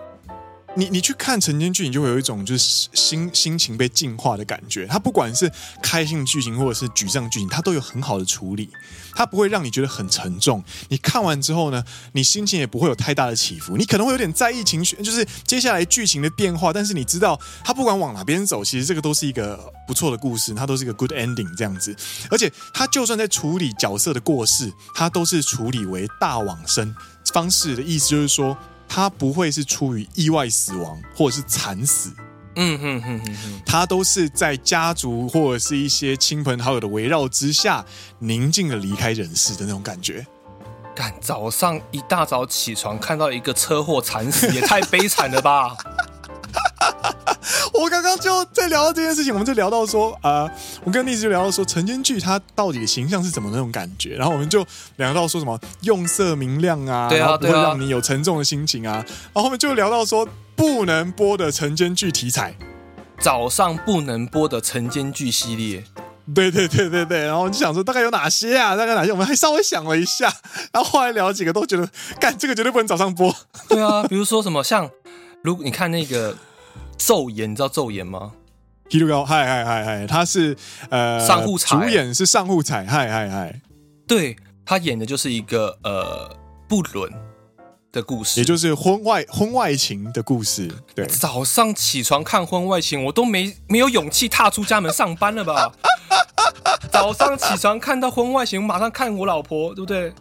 [0.76, 4.86] 你你去看晨间剧，你就会有一种就是心心情被净化的感觉。
[4.86, 5.50] 它不管是
[5.82, 8.68] 开心剧情或者是沮丧剧情，它都有很好的处理。
[9.14, 10.62] 它不会让你觉得很沉重。
[10.88, 13.78] 你看完之后呢，你心情也不会有太大的起伏。
[13.78, 16.70] 你可能会有点在意情绪，就是接下来剧情的变化。
[16.70, 21.96] 但是你知道，它不管往哪边走，其实这个都是一个不错的故事，它都是一个 good ending 这样子。
[22.30, 26.94] 而且，它就算在处理角色的过世，它都是处理为大往生
[27.32, 28.54] 方式的意思，就是说。
[28.88, 32.10] 他不会是出于意外死亡或者是惨死，
[32.54, 37.84] 嗯哼哼哼哼，他都是在家族或者是一些亲朋好友的围绕之下，
[38.20, 40.26] 宁静的离开人世的那种感觉。
[40.94, 45.76] 干，早上一大早起床看到一个车祸惨死，也太悲惨了吧！
[47.72, 50.50] 我刚刚就在聊到这件事情，我们就聊到说啊、呃，
[50.84, 54.64] 我跟丽子就聊到说晨间剧它到底的形象是怎么那种感觉，然后我们就
[54.96, 62.54] 聊到说什么用色明亮啊， 对啊，然后不会让你有沉重的心情啊，啊然后后面就聊到说不能播的晨间剧题材，
[63.20, 65.84] 早上不能播的晨间剧系列，
[66.34, 70.32] 对对对对对，然后我就想说大概有哪些啊，大概哪些，我们还稍微想了一下，
[70.72, 73.34] 然后后来聊几个都觉得，干这个绝对不能早上播，
[73.68, 74.90] 对啊，比如说什么像
[75.42, 76.34] 如果你看那个。
[76.98, 78.32] 昼颜，你知道昼颜吗
[78.88, 80.56] ？Hirugal，嗨嗨嗨嗨，他是
[80.90, 83.60] 呃，上户彩，主演是上户彩，嗨嗨嗨，
[84.06, 86.30] 对，他演的就是一个呃
[86.68, 87.12] 不伦
[87.92, 90.70] 的故事，也就是婚外婚外情的故事。
[90.94, 95.72] 对，早上起床看婚外情，我都没没有勇气踏出家门上班了吧？
[96.92, 100.12] 早上起床看到婚外情，马上看我老婆，对不对？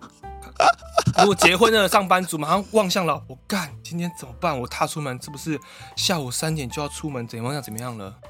[1.20, 4.60] 如果结婚了，上班族马上望向老婆，干，今天怎么办？
[4.60, 5.60] 我踏出门，是不是
[5.96, 7.28] 下午三点就要出门？
[7.28, 7.62] 怎么样？
[7.62, 8.16] 怎么样了？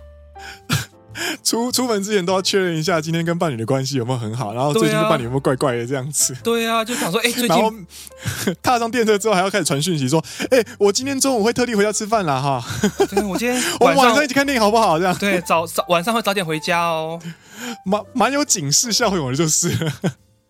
[1.42, 6.36] 出出门之前都要确认一下今天跟伴侣的关系有没有很好，然后最近跟伴侣有没有怪怪的这样子。
[6.44, 7.74] 对啊，就想说，哎、欸，最近然后
[8.62, 10.22] 踏上电车之后还要开始传讯息说，
[10.52, 12.42] 哎、欸，我今天中午会特地回家吃饭啦。
[12.42, 12.64] 哈。
[13.10, 15.00] 对，我今天 我们晚上一起看电影好不好？
[15.00, 17.18] 这样对，早早晚上会早点回家哦。
[17.86, 19.70] 蛮蛮有警示效用的，就是。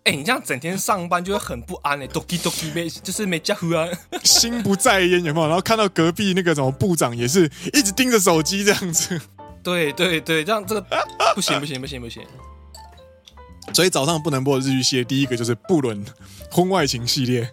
[0.05, 3.89] 哎、欸，你这样整天上班就会很不安哎，doki doki 没就是没家伙啊，
[4.23, 5.47] 心不在焉有没有？
[5.47, 9.19] 然后看到隔壁那个什么部长也是一直盯着手机这样子。
[9.63, 10.85] 对对对，这样这个
[11.33, 12.23] 不行不行不行不行。
[13.73, 16.05] 所以早上不能播的日剧系列，第一个就是布伦
[16.51, 17.51] 婚外情系列。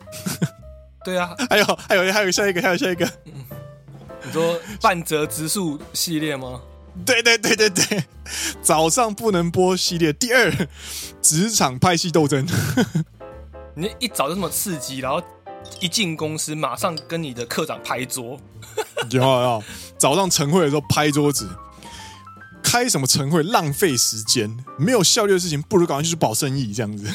[1.02, 3.32] 对啊，还有还有还有下一个还有下一个，嗯、
[4.24, 6.60] 你说半泽直树系列吗？
[7.04, 8.04] 对对对对对，
[8.62, 10.12] 早上不能播系列。
[10.12, 10.68] 第二，
[11.20, 12.46] 职场派系斗争。
[13.74, 15.22] 你一早就这么刺激，然后
[15.80, 18.38] 一进公司马上跟你的课长拍桌。
[19.10, 19.64] 有有，
[19.98, 21.48] 早上晨会的时候拍桌子，
[22.62, 27.10] 开什么晨会浪费时间，没有效率的事情，不如赶快去保生意这样子。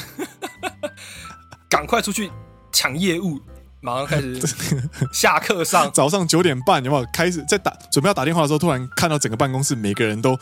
[1.68, 2.30] 赶快出去
[2.72, 3.40] 抢业务。
[3.80, 4.40] 马上开始
[5.12, 10.36] 下课上，早上九点半有没有开始在打准备要打电话的时候，突然看到整个办公室每个人都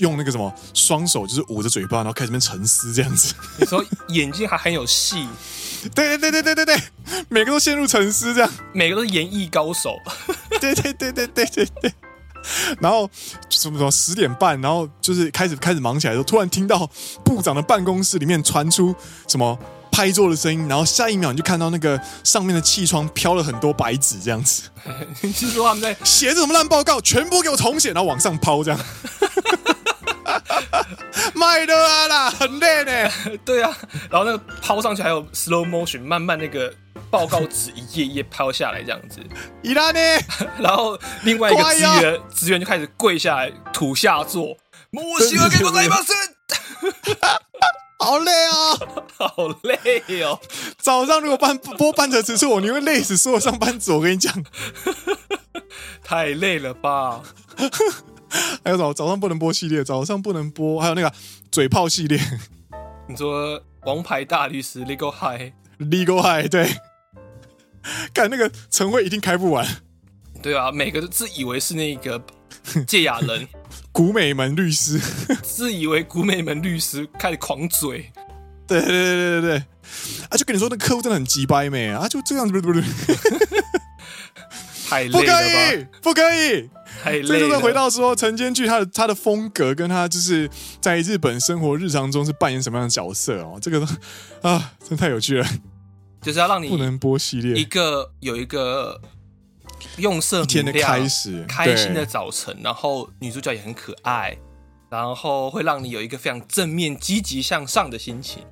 [0.00, 3.34] 用那个什么双手就是捂着嘴巴，然后开始边沉思这样子。
[3.58, 5.26] 你说眼睛还很有戏，
[5.94, 6.82] 对对对对对对对，
[7.30, 9.96] 每个都陷入沉思这样，每个都是演艺高手，
[10.60, 11.94] 对对对对对对对。
[12.78, 13.08] 然后
[13.48, 16.86] 什么什么十点半，然后就是开始开始忙起来的时候，突然听到
[17.24, 18.94] 部长的办公室里面传出
[19.26, 19.58] 什么。
[19.94, 24.64] 拍桌的声音，然后下一秒你就看到那个上面的气窗飘了很多白纸，这样子。
[25.22, 27.00] 你是说他们在写着什么烂报告？
[27.00, 28.80] 全部给我重写，然后往上抛，这样。
[31.32, 33.08] 卖的啊啦，很累呢。
[33.46, 33.70] 对啊，
[34.10, 36.74] 然后那个抛上去还有 slow motion，慢慢那个
[37.08, 39.20] 报告纸一页一页抛下来，这样子。
[39.62, 40.00] 伊拉呢？
[40.58, 44.56] 然后另外一个职员职员就开始跪下来土下座。
[44.90, 46.02] 莫西尔给我来一把
[47.98, 48.78] 好累啊，
[49.16, 50.38] 好累哦！
[50.78, 53.96] 早上如果半播半泽直树，你会累死所有上班族。
[53.96, 54.32] 我跟你讲，
[56.02, 57.22] 太累了吧？
[58.64, 61.12] 还有早早上不能播系列，早上不能播，还有那个
[61.50, 62.20] 嘴炮系列。
[63.08, 66.76] 你说《王牌大律师》Legal High，Legal High，对，
[68.12, 69.66] 看那个晨会一定开不完。
[70.42, 72.20] 对啊，每个都自以为是那个
[72.86, 73.48] 戒雅人。
[73.94, 74.98] 古美门律师
[75.40, 78.10] 自以为古美门律师开始狂嘴，
[78.66, 79.56] 对对对对对
[80.28, 80.36] 啊！
[80.36, 82.08] 就跟你说，那客户真的很鸡掰咩啊！
[82.08, 82.80] 就这样子，不不不，
[84.88, 86.68] 太累不可以，不可以，
[87.04, 87.26] 太累了。
[87.28, 93.60] 所以就是回到说，晨间剧他的他的风格跟他就是在日本生活日常中是扮演什么样的角色哦？
[93.62, 93.86] 这个
[94.42, 95.46] 啊，真太有趣了，
[96.20, 99.00] 就是要让你不能播系列，一个有一个。
[99.96, 104.36] 用色一天的开始，开心的早晨，然后女主角也很可爱，
[104.90, 108.44] 然后会让你有一个非常正面、积极向上的心情。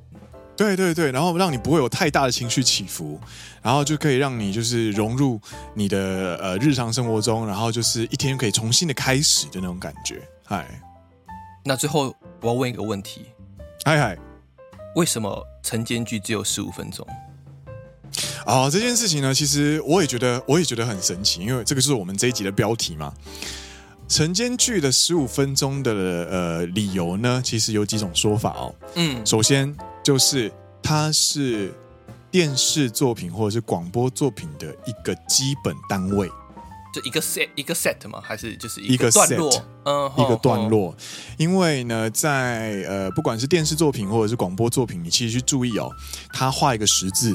[0.54, 3.18] 对对对，然后让你不会有太大的情绪起伏，
[3.62, 5.40] 然后就可以让你就是融入
[5.74, 10.20] 你的呃日常生活中，然后就是一天可以重新的开始的那种感觉。
[10.44, 10.68] 嗨，
[11.64, 13.26] 那最后我要问一个问题，
[13.84, 14.16] 嗨嗨，
[14.94, 17.04] 为什么晨间剧只有十五分钟？
[18.44, 23.12] 啊、哦，这件事情呢，其实我也觉得，我也觉得很神奇，因为这个是我们这一集的标题嘛。
[24.08, 28.74] 晨间剧的十五分钟的呃理由呢，其实有几种说法哦。
[28.96, 30.52] 嗯，首先就是
[30.82, 31.72] 它是
[32.30, 36.28] 电视作品或者是广播作品的一个基本单位，
[36.92, 38.20] 就一个 set 一个 set 吗？
[38.22, 39.64] 还是就是一个段落？
[39.84, 40.94] 嗯，一个段落。
[41.38, 45.90] 因为呢，在呃不管是电视作品或者是广播作品，你其实去注意哦，
[46.34, 47.34] 它画一个十字。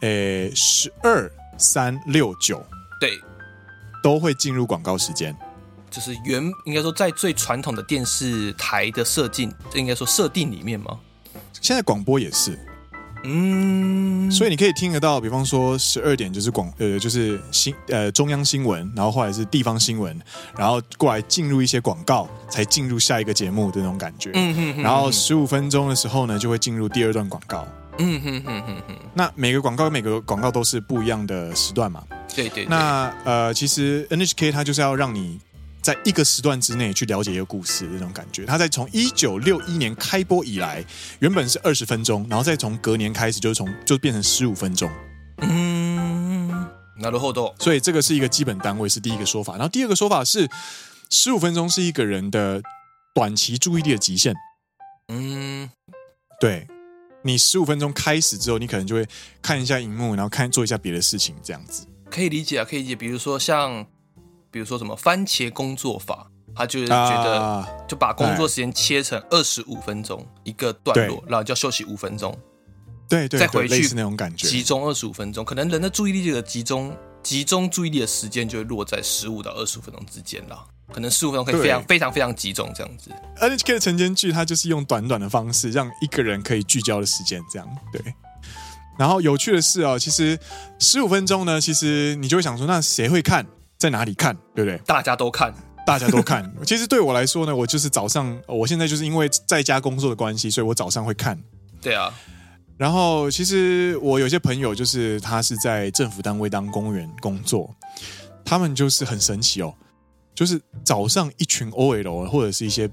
[0.00, 2.64] 诶，十二三六九，
[3.00, 3.18] 对，
[4.02, 5.36] 都会进入广告时间。
[5.90, 10.98] 就是原应该说在最传统的电视台的设定，应该说设定里面吗？
[11.62, 12.58] 现在广播也是，
[13.24, 20.20] 嗯，所以你可以听得到，比方说十二点就是广呃就是新呃中央新闻，然后后来是地方新闻，
[20.58, 24.30] 然后过来进入一些广告，才进入下一个节目的那种感觉。
[24.34, 27.66] 嗯哼哼哼，然后十五分钟的时候呢，就会进入第二段广告。
[27.97, 32.03] 嗯哼哼哼哼，那每个广告跟每个广告都是不一样的时段嘛？
[32.33, 32.65] 对对，对。
[32.65, 35.39] 那呃，其实 NHK 它就是要让你
[35.81, 38.45] 在一个时段之内去了解一个故事的那种感觉。
[38.45, 40.83] 它在从一九六一年开播以来，
[41.19, 44.89] 原本是二十分钟，然后再从隔年开始，就是从就变成十五分钟。
[45.39, 46.49] 嗯，
[46.99, 47.53] なるほど。
[47.59, 49.53] 所以这个是一个基本单位，是第一个说法。
[49.53, 50.49] 然后第二个说法是，
[51.09, 52.61] 十五分钟是一个人的
[53.13, 54.33] 短期注意力的极限。
[55.09, 55.69] 嗯，
[56.39, 56.67] 对。
[57.26, 59.04] 你十五分钟开始之后，你可能就会
[59.42, 62.94] 看一下荧幕，然后看做一下别的事情，这样子可以理解啊，可以理解。
[62.94, 63.84] 比如说像，
[64.52, 72.32] 比如说什么番茄工作法，他就是觉得就把工作时间切成二十五分钟一个段落，然后就要休息五分钟，
[73.08, 80.64] 对对，再回去类似那种感觉，集中二十五分钟，可能人的注意力这个集中集中注意力的时间就会落在十五到二十五分钟之间了。
[80.92, 83.10] 可能十五分钟可以非常非常非常集中这样子。
[83.40, 87.68] NHK 的晨间剧，它就是用短短的方式，让一个人可以聚焦的时间这样。
[87.92, 88.00] 对。
[88.98, 90.38] 然后有趣的是哦，其实
[90.78, 94.78] 十五分钟呢，其实你就会想说，那谁会看，在哪里看，对不对？
[94.86, 95.52] 大家都看，
[95.86, 96.50] 大家都看。
[96.64, 101.38] 其实对我来说呢，我就是早上，我现在就是因为在家工作的关系，所以我早上会看。
[101.82, 102.10] 对啊。
[102.78, 107.74] 然后其实我有些朋友，就是他是在政府单位当公务员工作，
[108.44, 109.74] 他们就是很神奇哦。
[110.36, 112.88] 就是早上一群 OL 或者是一些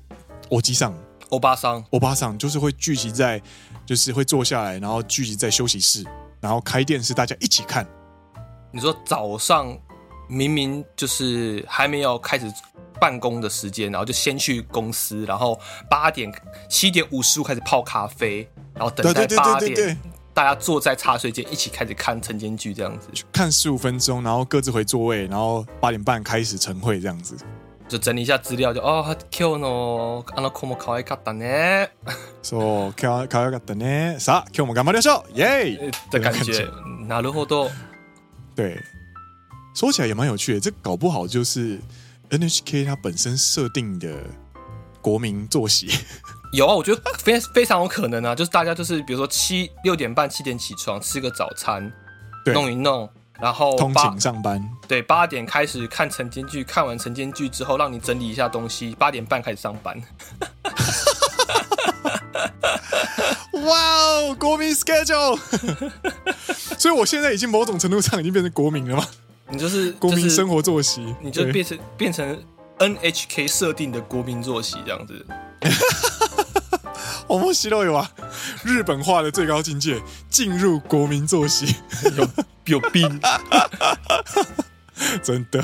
[0.50, 3.41] 欧吉桑、欧巴桑、欧巴桑，就是会聚集在，
[3.86, 6.06] 就是会坐下来，然后聚集在休息室，
[6.39, 7.86] 然后开电视，大家一起看。
[8.72, 9.78] 你说早上
[10.30, 12.50] 明明就是还没有开始
[13.00, 16.34] 办公的时间，然后就先去公司，然后八点
[16.70, 20.00] 七点五十五开始泡咖啡，然后等待八点。
[20.34, 27.36] 大家坐在茶水间一起开始看晨间剧，这样子看十五分钟，然后各自回座位，然后八点半开始晨会，这样子
[27.89, 31.89] 就整理一下资料，就哦，今日のあの子も可爱かったね。
[32.43, 34.18] そう、可爱可爱かったね。
[34.20, 35.91] さあ、今日も顽张りましょう，耶！
[36.11, 36.68] 的感觉，
[37.09, 37.70] なるほど。
[38.55, 38.78] 对，
[39.74, 41.80] 说起来也蛮有趣的，这搞不好就是
[42.28, 44.22] NHK 它本身设定的
[45.01, 45.89] 国民作息。
[46.54, 51.91] 有啊，我觉得非非常有可能啊，就是大家就是比如说七六点半七点起床吃个早餐，
[52.54, 59.99] 弄一弄，然后通勤上班，对，八点开始看晨间剧，看完晨间剧之后让你整理一下东西，八点半开始上班。
[63.66, 65.39] 哇哦，国民 schedule！
[66.78, 69.08] 所以我现在已经某种程度上已经变成国民了吗？
[69.49, 72.43] 你就是国民生活作息，你就变成变成
[72.78, 75.26] NHK 设定的国民作息这样子。
[77.28, 78.09] 我们西都有啊，
[78.63, 81.76] 日本化的最高境界，进入国民作息，
[82.15, 82.28] 有
[82.65, 83.19] 有病，
[85.24, 85.63] 真的。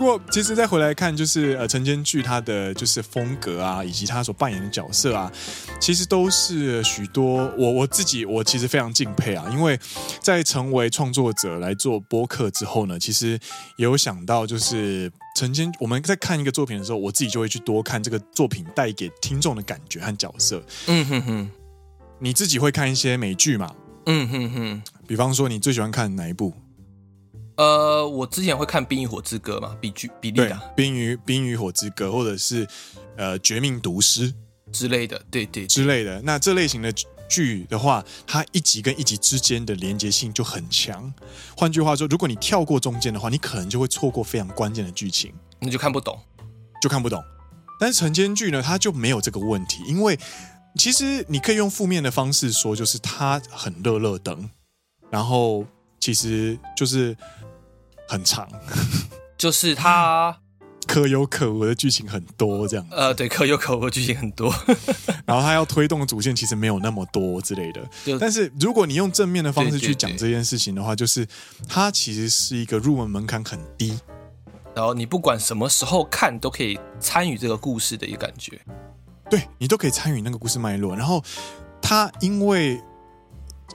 [0.00, 5.30] 呃，不过其实再回来看，就是呃，晨间剧他的就是风格啊，以及他所扮演的角色啊，
[5.78, 9.78] 其实都是许多我我自己我其实非常敬佩啊，因为
[10.22, 13.38] 在成为创作者来做播客之后呢，其实
[13.76, 20.62] 也有想到就是晨间我们在看一个作品的时候，我自己就会去多看这个作品带给听众的感觉和角色。
[20.86, 21.50] 嗯哼哼，
[22.18, 23.70] 你自己会看一些美剧嘛？
[24.06, 26.54] 嗯哼哼，比方说你最喜欢看哪一部？
[27.60, 32.66] 呃，我之前会看《冰与火之歌》嘛，比剧比利的《冰与冰与火之歌》，或者是
[33.18, 34.32] 呃《绝命毒师》
[34.72, 36.22] 之类的，对对，对之类的。
[36.22, 36.90] 那这类型的
[37.28, 41.12] 剧的话，它一集跟一集之间的连接性就很强。
[41.54, 46.18] 换句话说，如果你跳过中间的话，你可能就会错过非常关键的剧情，你就看不懂，
[46.80, 47.22] 就看不懂。
[47.78, 50.18] 但是晨间剧呢，它就没有这个问题，因为
[50.76, 54.48] 其实你可以用负面的方式说，就是它很热热等，
[55.10, 55.66] 然后
[56.00, 57.14] 其实就是。
[58.10, 58.48] 很长，
[59.38, 60.36] 就是它
[60.88, 62.84] 可有可无的剧情很多，这样。
[62.90, 64.52] 呃，对，可有可无的剧情很多，
[65.24, 67.80] 然后它要推动的主线其实没有那么多之类的。
[68.18, 71.24] 但是如果你用正面的方式去讲这件事情的话，就是
[71.68, 73.96] 它其实是一个入门门槛很低，
[74.74, 78.60] 然后你不管什么时候看都可以参与这个故事的一个感觉。
[79.30, 80.96] 对，你都可以参与那个故事脉络。
[80.96, 81.22] 然后
[81.80, 82.82] 它因为。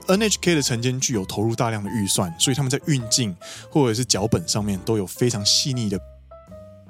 [0.06, 3.36] NHK 的晨间剧有投入大量的预算，所以他们在运镜
[3.70, 5.98] 或者是脚本上面都有非常细腻的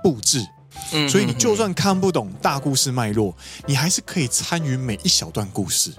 [0.03, 0.47] 布置。
[0.93, 3.35] 嗯，所以你就算看不懂大故事脉络，
[3.67, 5.91] 你还是可以参与每一小段故事。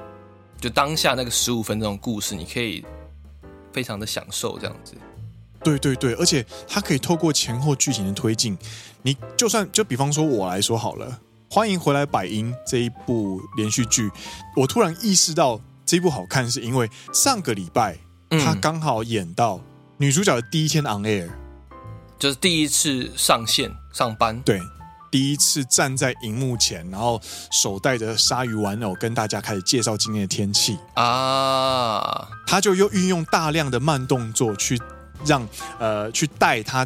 [0.61, 2.85] 就当下那个十五分钟的故事，你可以
[3.73, 4.93] 非常的享受这样子。
[5.63, 8.55] 对对对，而且它可以透过前后剧情的推进，
[9.01, 11.19] 你就算就比方说我来说好了，
[11.53, 14.11] 《欢迎回来，百英》这一部连续剧，
[14.55, 15.59] 我突然意识到。
[15.87, 17.97] 这一部好看是因为上个礼拜
[18.29, 19.61] 他刚好演到
[19.95, 21.29] 女主角的第一天 on air，
[22.19, 24.61] 就是第一次上线上班，对，
[25.09, 27.21] 第一次站在荧幕前，然后
[27.53, 30.77] 手带着鲨鱼玩偶跟大家开始介绍今天的天气。
[30.95, 34.77] 啊，他就又运用大量的慢动作去
[35.25, 35.47] 让
[35.79, 36.85] 呃去带他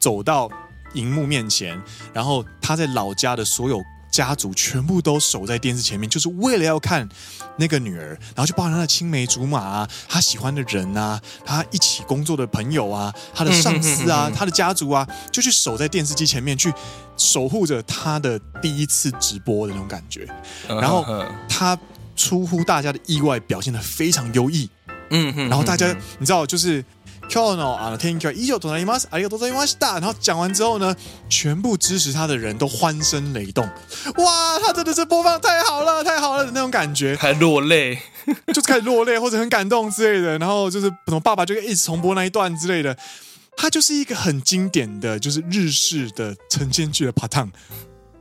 [0.00, 0.50] 走到
[0.94, 1.80] 荧幕面前，
[2.12, 3.80] 然后他在老家的所有
[4.10, 7.08] 家族全部都守在电视前面，就是为了要看
[7.56, 16.72] 那个女儿，然后就包含他的青梅竹马啊，他喜欢的人啊，他一起工作的朋友啊，他的上司啊，他的家族啊，就去守在电视机前面去
[17.16, 20.26] 守护着他的第一次直播的那种感觉。
[20.66, 21.04] 然后
[21.48, 21.78] 他
[22.16, 24.68] 出乎大家的意外，表现的非常优异。
[25.10, 25.86] 嗯哼，然后大家
[26.18, 26.84] 你知道就是。
[27.29, 29.07] 今日の啊天気は以上となります。
[29.11, 29.99] ありがとうございました。
[29.99, 30.95] 然后讲完之后呢，
[31.29, 33.67] 全部支持他的人都欢声雷动。
[34.17, 37.97] 哇，他真的是播放太好了，太好了的那种感觉，还落泪，
[38.47, 40.37] 就是开始落泪或者很感动之类的。
[40.37, 42.95] 然后就是什么爸爸就一直重播那一段之类的。
[43.57, 47.49] 他就是一个很经典的就是日式的晨间剧的パターン。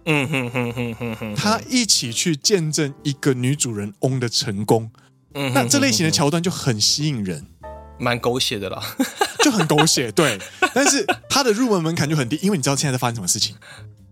[0.07, 4.91] 嗯哼哼哼哼哼，他一起去见证一个女主人翁的成功。
[5.35, 7.47] 嗯，那这类型的桥段就很吸引人。
[8.00, 8.82] 蛮狗血的啦，
[9.44, 10.40] 就很狗血，对。
[10.74, 13.56] 但是它的入门门槛就很低，因为你知道现在在发生什么事情。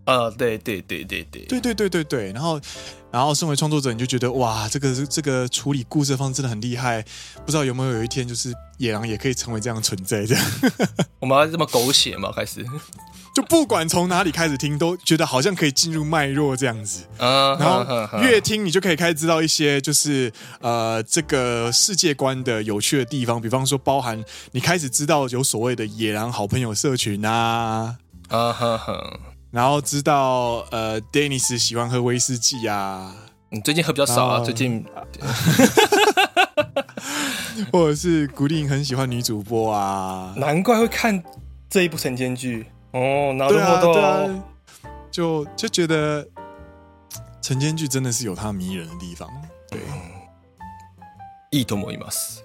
[0.04, 2.32] 呃，对对对对对，对对对对对。
[2.32, 2.58] 然后，
[3.10, 7.04] 然后身为创作者，你就觉得哇，这个这个处理故事的方式真的很厉害。
[7.44, 10.44] 不知道有没有有一天，就是野狼也可以成为这样存在这样。
[11.20, 12.32] 我们要这么狗血吗？
[12.34, 12.64] 开始？
[13.38, 17.04] 就不管从哪里开始听，都觉得好像可以进入脉络这样子。
[17.20, 17.86] 然后
[18.20, 23.40] 越听你就可以开始知道一些，就是呃这个世界观的有趣的地方。
[23.40, 24.20] 比方说，包含
[24.50, 27.94] 你开始知道有所谓的野狼好朋友社群啊，
[29.52, 33.14] 然后知道呃，Dennis 喜欢喝威士忌啊。
[33.50, 34.40] 你最近喝比较少啊？
[34.40, 34.84] 最近，
[37.70, 40.34] 或者是古力很喜欢女主播啊？
[40.36, 41.22] 难怪会看
[41.70, 42.66] 这一部神间剧。
[42.91, 44.43] 哦，那对啊，对啊，
[45.11, 46.27] 就就觉得
[47.41, 49.29] 晨间剧真的是有它迷人的地方。
[49.69, 49.79] 对，
[51.51, 52.39] いいと思います。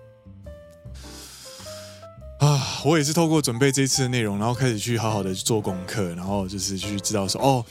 [2.40, 7.64] 啊，我也是透过准备这次的内容，然后开始去好好的做功课，然后就是去知道说，哦，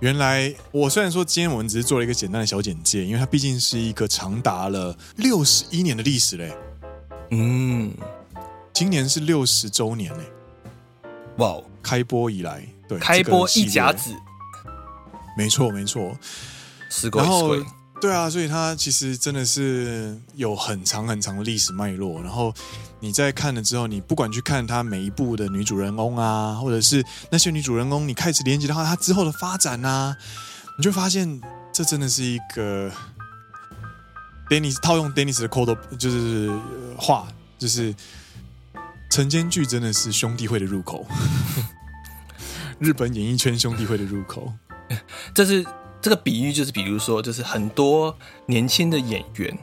[0.00, 6.56] 原来我虽然说今天我们只是做了一个简单的小简介，因为它毕竟是一个长达了六十一年的历史嘞。
[7.30, 7.92] 嗯，
[8.72, 10.24] 今年是六十周年嘞。
[11.36, 11.64] 哇哦！
[11.83, 14.09] 开播以来，对，开播一甲子，
[15.37, 16.17] 没错没错。
[17.11, 17.55] 然后，
[17.99, 22.21] 对啊，所以它其实真的是有很长很长的历史脉络。
[22.21, 22.53] 然后
[22.99, 30.15] 你在看了之后，你不管去看它每一部的女主人公啊，或者是那些女主人公，你开始连接的话，它之后的发展啊，
[30.77, 31.41] 你就发现
[31.73, 32.89] 这真的是一个
[34.49, 36.49] Dennis 套用 Dennis 的 code，就是
[36.97, 37.27] 话，
[37.59, 37.93] 就是。
[39.09, 41.05] 晨间剧真的是兄弟会的入口，
[42.79, 44.51] 日本演艺圈兄弟会的入口。
[45.33, 45.65] 这是
[46.01, 48.15] 这个比喻，就是比如说，就是很多
[48.45, 49.57] 年轻的演员，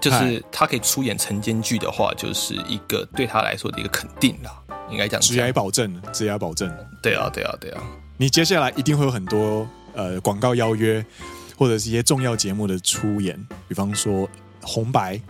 [0.00, 4.50] 就是他可以出演晨间剧的话，就是一个对他来说的一个肯定啦。
[4.90, 6.70] 应该讲职业保证，职业保证。
[7.02, 7.82] 对啊，对啊，对啊。
[8.16, 11.04] 你接下来一定会有很多呃广告邀约，
[11.56, 13.38] 或者是一些重要节目的出演，
[13.68, 14.28] 比方说
[14.62, 15.20] 红白。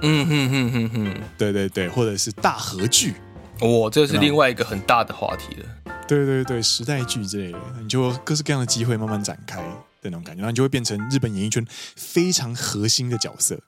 [0.00, 3.14] 嗯哼哼哼哼，对对对，或者是大合剧，
[3.60, 5.94] 哦，这是另外一个很大的话题了。
[6.07, 9.61] 对对对，时代剧之类的，你就各式各样的机会慢慢展开
[10.01, 11.65] 的那种感觉，然后你就会变成日本演艺圈
[11.95, 13.59] 非常核心的角色。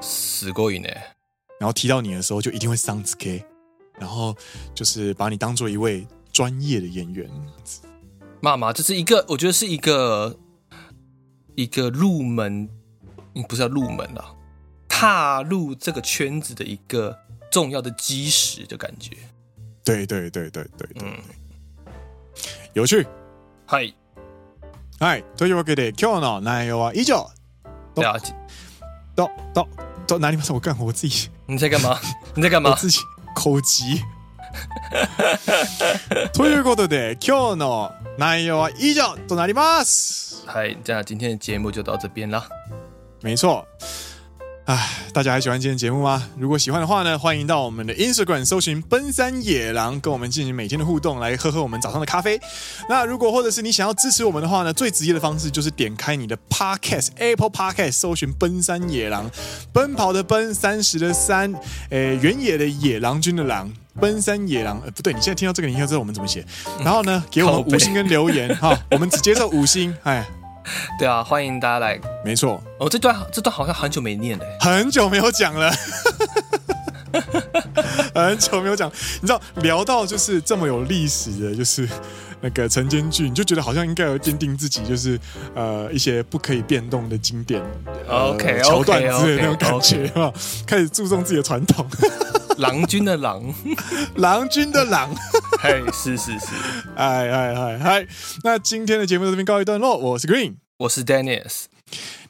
[0.00, 0.88] すごい呢。
[1.58, 3.44] 然后提到你的时候，就一定会桑子 K，
[3.98, 4.36] 然后
[4.74, 7.28] 就是把你当做一位专业的演员。
[8.40, 10.38] 妈妈，这是一个，我觉得是一个
[11.54, 12.68] 一个入门，
[13.48, 14.36] 不是要入门了。
[14.88, 17.18] 踏入这个圈子的一个
[17.50, 19.16] 重要的基石的感觉，
[19.82, 21.16] 对对对对对，嗯，
[22.73, 23.05] 有趣，
[23.65, 23.93] 嗨
[24.99, 27.29] 嗨，というわけで今日の内容は以上。
[27.95, 28.33] 了解。
[29.15, 29.67] 到到
[30.07, 30.43] 到哪里吗？
[30.49, 31.29] 我干我自己。
[31.47, 31.99] 你在干嘛？
[32.35, 32.71] 你在干嘛？
[32.71, 33.01] 我自己
[33.35, 34.01] 口急。
[36.33, 40.45] ということで今日の内容は以上となります。
[40.47, 42.47] 嗨，这样今天的节目就到这边了。
[43.21, 43.65] 没错。
[44.65, 46.27] 唉，大家还喜欢今天节目吗？
[46.39, 52.39] 如果喜欢的话呢，欢迎到我们的 Instagram 搜寻“奔山野狼”，跟我们进行每天的互动，来喝喝我们早上的咖啡。
[52.89, 59.29] 那如果或者是你想要支持我们的话呢，最直接的方式就是点开你的 Podcast Apple Podcast，搜寻“奔山野狼”，
[59.71, 61.53] 奔跑的奔，三十的三，
[61.91, 64.81] 诶，原野的野，狼君的狼，奔山野狼。
[64.83, 66.43] 呃，不对，你现在听到这个，你应该知道我们怎么写。
[66.79, 69.95] 然后呢，给我们五星跟留言哈，我们只接受五星。
[70.01, 70.25] 哎。
[70.99, 71.99] 对啊，欢迎大家来。
[72.23, 75.71] 没错，哦，这段这段好像很久没念了，很久没有讲了，
[78.13, 78.91] 很久没有讲。
[79.21, 81.87] 你知道，聊到就是这么有历史的，就是
[82.45, 85.19] 那个晨间剧，你就觉得好像应该要奠定自己，就是
[85.55, 87.59] 呃一些不可以变动的经典
[88.07, 90.31] ，OK 桥段之类的那种感觉 啊，
[90.67, 91.83] 开始注重自己的传统。
[92.59, 93.43] 郎君的郎，
[94.17, 95.09] 郎君的郎。
[95.63, 96.45] 哎，是是是，
[96.95, 98.07] 哎哎哎嗨！
[98.43, 101.63] 那今天的节目到这边告一段落，我是 Green，我是 Dennis。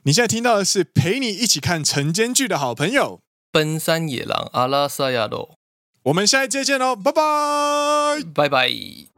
[0.03, 3.20] 你现在听到的是陪你一起看晨间剧的好朋友——
[3.51, 5.57] 奔山野狼阿拉萨亚罗。
[6.03, 9.14] 我们下一节见喽，拜拜，拜拜。